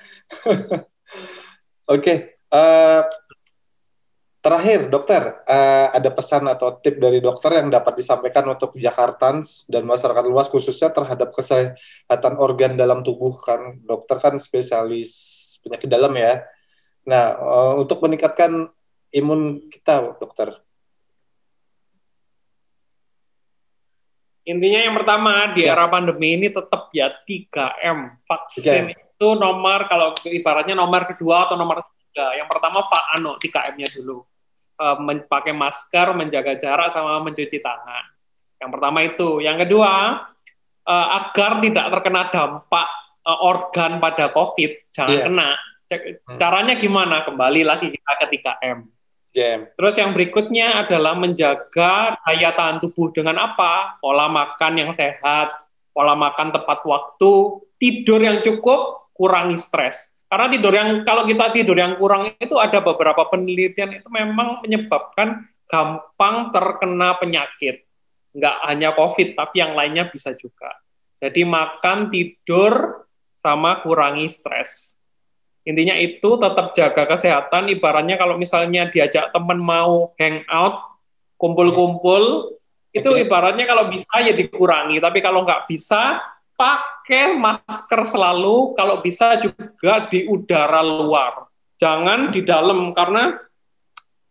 Oke 1.88 1.88
okay. 1.88 2.18
uh, 2.52 2.58
eh, 2.58 3.02
Terakhir, 4.48 4.88
dokter, 4.88 5.44
uh, 5.44 5.92
ada 5.92 6.08
pesan 6.08 6.48
atau 6.48 6.80
tip 6.80 7.04
dari 7.04 7.20
dokter 7.20 7.60
yang 7.60 7.68
dapat 7.68 8.00
disampaikan 8.00 8.48
untuk 8.48 8.80
Jakartans 8.80 9.68
dan 9.68 9.84
masyarakat 9.84 10.24
luas 10.24 10.48
khususnya 10.48 10.88
terhadap 10.88 11.36
kesehatan 11.36 12.40
organ 12.40 12.80
dalam 12.80 13.04
tubuh 13.04 13.36
kan 13.44 13.76
dokter 13.84 14.16
kan 14.24 14.40
spesialis 14.40 15.12
penyakit 15.60 15.92
dalam 15.92 16.16
ya. 16.16 16.48
Nah, 17.12 17.36
uh, 17.36 17.74
untuk 17.76 18.00
meningkatkan 18.00 18.72
imun 19.12 19.68
kita, 19.68 20.16
dokter. 20.16 20.56
Intinya 24.48 24.80
yang 24.80 24.96
pertama 24.96 25.52
di 25.60 25.68
ya. 25.68 25.76
era 25.76 25.92
pandemi 25.92 26.40
ini 26.40 26.48
tetap 26.48 26.88
ya 26.96 27.12
3M. 27.12 28.24
Vaksin 28.24 28.96
okay. 28.96 29.12
itu 29.12 29.28
nomor 29.36 29.92
kalau 29.92 30.16
ibaratnya 30.24 30.80
nomor 30.80 31.04
kedua 31.04 31.52
atau 31.52 31.60
nomor 31.60 31.84
tiga. 31.84 32.32
Yang 32.32 32.48
pertama 32.48 32.80
anu 33.12 33.36
3M-nya 33.44 33.92
dulu. 33.92 34.37
Uh, 34.78 34.94
pakai 35.26 35.58
masker, 35.58 36.14
menjaga 36.14 36.54
jarak 36.54 36.94
sama 36.94 37.18
mencuci 37.26 37.58
tangan. 37.58 38.14
Yang 38.62 38.70
pertama 38.78 39.00
itu. 39.02 39.42
Yang 39.42 39.58
kedua, 39.66 39.94
uh, 40.86 41.08
agar 41.18 41.58
tidak 41.66 41.86
terkena 41.98 42.30
dampak 42.30 42.88
uh, 43.26 43.40
organ 43.42 43.98
pada 43.98 44.30
COVID, 44.30 44.72
jangan 44.94 45.18
yeah. 45.18 45.26
kena. 45.26 45.50
Hmm. 45.88 46.38
Caranya 46.38 46.76
gimana? 46.78 47.26
Kembali 47.26 47.66
lagi 47.66 47.90
kita 47.90 48.12
ke 48.22 48.26
3M 48.38 48.98
Yeah. 49.38 49.70
Terus 49.78 49.94
yang 50.02 50.18
berikutnya 50.18 50.82
adalah 50.82 51.14
menjaga 51.14 52.18
daya 52.26 52.50
tahan 52.58 52.82
tubuh 52.82 53.14
dengan 53.14 53.38
apa? 53.38 54.02
Pola 54.02 54.26
makan 54.26 54.74
yang 54.82 54.92
sehat, 54.98 55.54
pola 55.94 56.18
makan 56.18 56.50
tepat 56.50 56.82
waktu, 56.82 57.62
tidur 57.78 58.18
yang 58.18 58.42
cukup, 58.42 59.14
kurangi 59.14 59.62
stres. 59.62 60.10
Karena 60.28 60.48
tidur 60.52 60.74
yang 60.76 60.90
kalau 61.08 61.24
kita 61.24 61.56
tidur 61.56 61.78
yang 61.80 61.96
kurang 61.96 62.36
itu 62.36 62.56
ada 62.60 62.84
beberapa 62.84 63.24
penelitian 63.32 63.96
itu 63.96 64.08
memang 64.12 64.60
menyebabkan 64.60 65.48
gampang 65.72 66.52
terkena 66.52 67.16
penyakit. 67.16 67.88
Nggak 68.36 68.58
hanya 68.68 68.90
COVID, 68.92 69.40
tapi 69.40 69.56
yang 69.64 69.72
lainnya 69.72 70.12
bisa 70.12 70.36
juga. 70.36 70.76
Jadi 71.18 71.48
makan, 71.48 72.12
tidur, 72.12 73.08
sama 73.40 73.80
kurangi 73.82 74.28
stres. 74.28 75.00
Intinya 75.68 75.96
itu 76.00 76.40
tetap 76.40 76.72
jaga 76.76 77.04
kesehatan. 77.08 77.72
Ibaratnya 77.72 78.16
kalau 78.16 78.40
misalnya 78.40 78.88
diajak 78.88 79.32
teman 79.32 79.60
mau 79.60 80.16
hangout, 80.16 80.80
kumpul-kumpul, 81.36 82.54
okay. 82.92 83.00
itu 83.04 83.10
ibaratnya 83.20 83.68
kalau 83.68 83.92
bisa 83.92 84.24
ya 84.24 84.32
dikurangi. 84.32 85.00
Tapi 85.00 85.20
kalau 85.20 85.44
nggak 85.44 85.68
bisa, 85.68 86.20
pakai 86.58 87.38
masker 87.38 88.02
selalu. 88.04 88.74
Kalau 88.74 89.00
bisa 89.06 89.38
juga 89.38 90.10
di 90.10 90.26
udara 90.26 90.82
luar. 90.82 91.48
Jangan 91.78 92.34
di 92.34 92.42
dalam 92.42 92.92
karena 92.92 93.38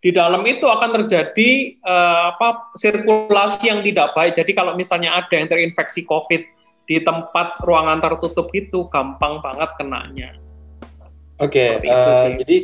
di 0.03 0.11
dalam 0.15 0.43
itu 0.47 0.67
akan 0.67 1.03
terjadi 1.03 1.81
uh, 1.83 2.35
apa 2.35 2.75
sirkulasi 2.77 3.71
yang 3.71 3.81
tidak 3.87 4.13
baik. 4.13 4.35
Jadi 4.35 4.53
kalau 4.53 4.75
misalnya 4.75 5.15
ada 5.15 5.33
yang 5.35 5.49
terinfeksi 5.49 6.05
COVID 6.05 6.43
di 6.87 7.03
tempat 7.03 7.59
ruangan 7.67 7.99
tertutup 7.99 8.47
itu 8.55 8.87
gampang 8.91 9.43
banget 9.43 9.71
kenanya. 9.75 10.31
Oke, 11.37 11.83
okay, 11.83 11.91
uh, 11.91 12.33
eh, 12.33 12.41
jadi 12.41 12.57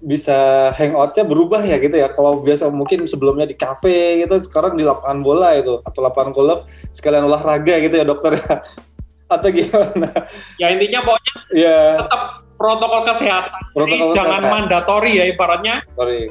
bisa 0.00 0.70
hangoutnya 0.76 1.24
berubah 1.24 1.60
ya 1.64 1.76
gitu 1.76 1.96
ya. 1.96 2.08
Kalau 2.12 2.40
biasa 2.40 2.72
mungkin 2.72 3.04
sebelumnya 3.04 3.44
di 3.44 3.56
kafe 3.56 4.24
gitu, 4.24 4.36
sekarang 4.40 4.76
di 4.76 4.84
lapangan 4.84 5.20
bola 5.20 5.56
itu 5.56 5.80
atau 5.84 6.00
lapangan 6.00 6.32
golf 6.32 6.64
sekalian 6.96 7.28
olahraga 7.28 7.78
gitu 7.80 7.94
ya 8.00 8.04
dokter 8.04 8.40
ya. 8.40 8.64
Atau 9.34 9.54
gimana? 9.54 10.10
Ya 10.58 10.74
intinya 10.74 11.06
pokoknya 11.06 11.34
yeah. 11.54 12.02
tetap 12.02 12.42
protokol 12.58 13.06
kesehatan. 13.06 13.62
Protokol 13.78 14.10
Jadi 14.10 14.18
jangan 14.18 14.42
mandatori 14.50 15.22
ya 15.22 15.24
ibaratnya. 15.30 15.86
Sorry. 15.94 16.26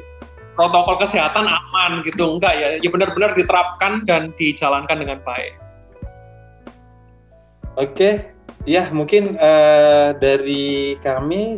Protokol 0.52 1.00
kesehatan 1.00 1.48
aman 1.48 2.04
gitu 2.04 2.36
enggak 2.36 2.52
ya? 2.60 2.68
Ya 2.76 2.90
benar-benar 2.92 3.32
diterapkan 3.32 4.04
dan 4.04 4.36
dijalankan 4.36 5.00
dengan 5.00 5.16
baik. 5.24 5.56
Oke, 7.80 7.88
okay 7.96 8.14
ya 8.68 8.92
mungkin 8.92 9.36
uh, 9.40 10.12
dari 10.16 10.96
kami 11.00 11.56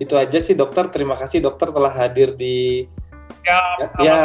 itu 0.00 0.16
aja 0.16 0.38
sih 0.40 0.56
dokter. 0.56 0.88
Terima 0.88 1.14
kasih 1.14 1.44
dokter 1.44 1.68
telah 1.68 1.92
hadir 1.92 2.32
di 2.32 2.88
ya, 3.44 3.60
ya, 4.00 4.16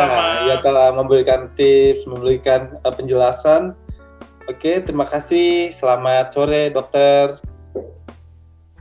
ya 0.48 0.56
telah 0.64 0.96
memberikan 0.96 1.52
tips, 1.54 2.08
memberikan 2.08 2.80
uh, 2.82 2.94
penjelasan. 2.96 3.76
Oke, 4.48 4.80
terima 4.80 5.04
kasih. 5.04 5.76
Selamat 5.76 6.32
sore 6.32 6.72
dokter. 6.72 7.36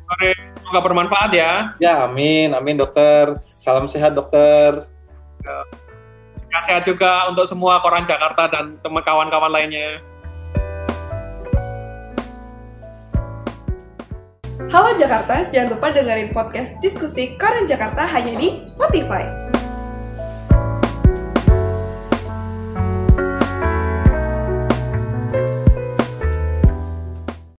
Sore, 0.05 0.31
semoga 0.63 0.81
bermanfaat 0.87 1.31
ya. 1.35 1.75
Ya, 1.83 2.07
amin, 2.07 2.55
amin 2.55 2.79
dokter. 2.79 3.43
Salam 3.59 3.91
sehat 3.91 4.15
dokter. 4.15 4.87
Ya. 5.43 5.57
Sehat 6.71 6.87
juga 6.87 7.27
untuk 7.27 7.51
semua 7.51 7.83
koran 7.83 8.07
Jakarta 8.07 8.47
dan 8.47 8.79
teman 8.79 9.03
kawan-kawan 9.03 9.51
lainnya. 9.51 9.99
Halo 14.73 14.97
Jakarta, 14.97 15.45
jangan 15.53 15.77
lupa 15.77 15.93
dengerin 15.93 16.33
podcast 16.33 16.81
diskusi 16.81 17.37
Koran 17.37 17.69
Jakarta 17.69 18.09
hanya 18.09 18.33
di 18.41 18.57
Spotify. 18.57 19.54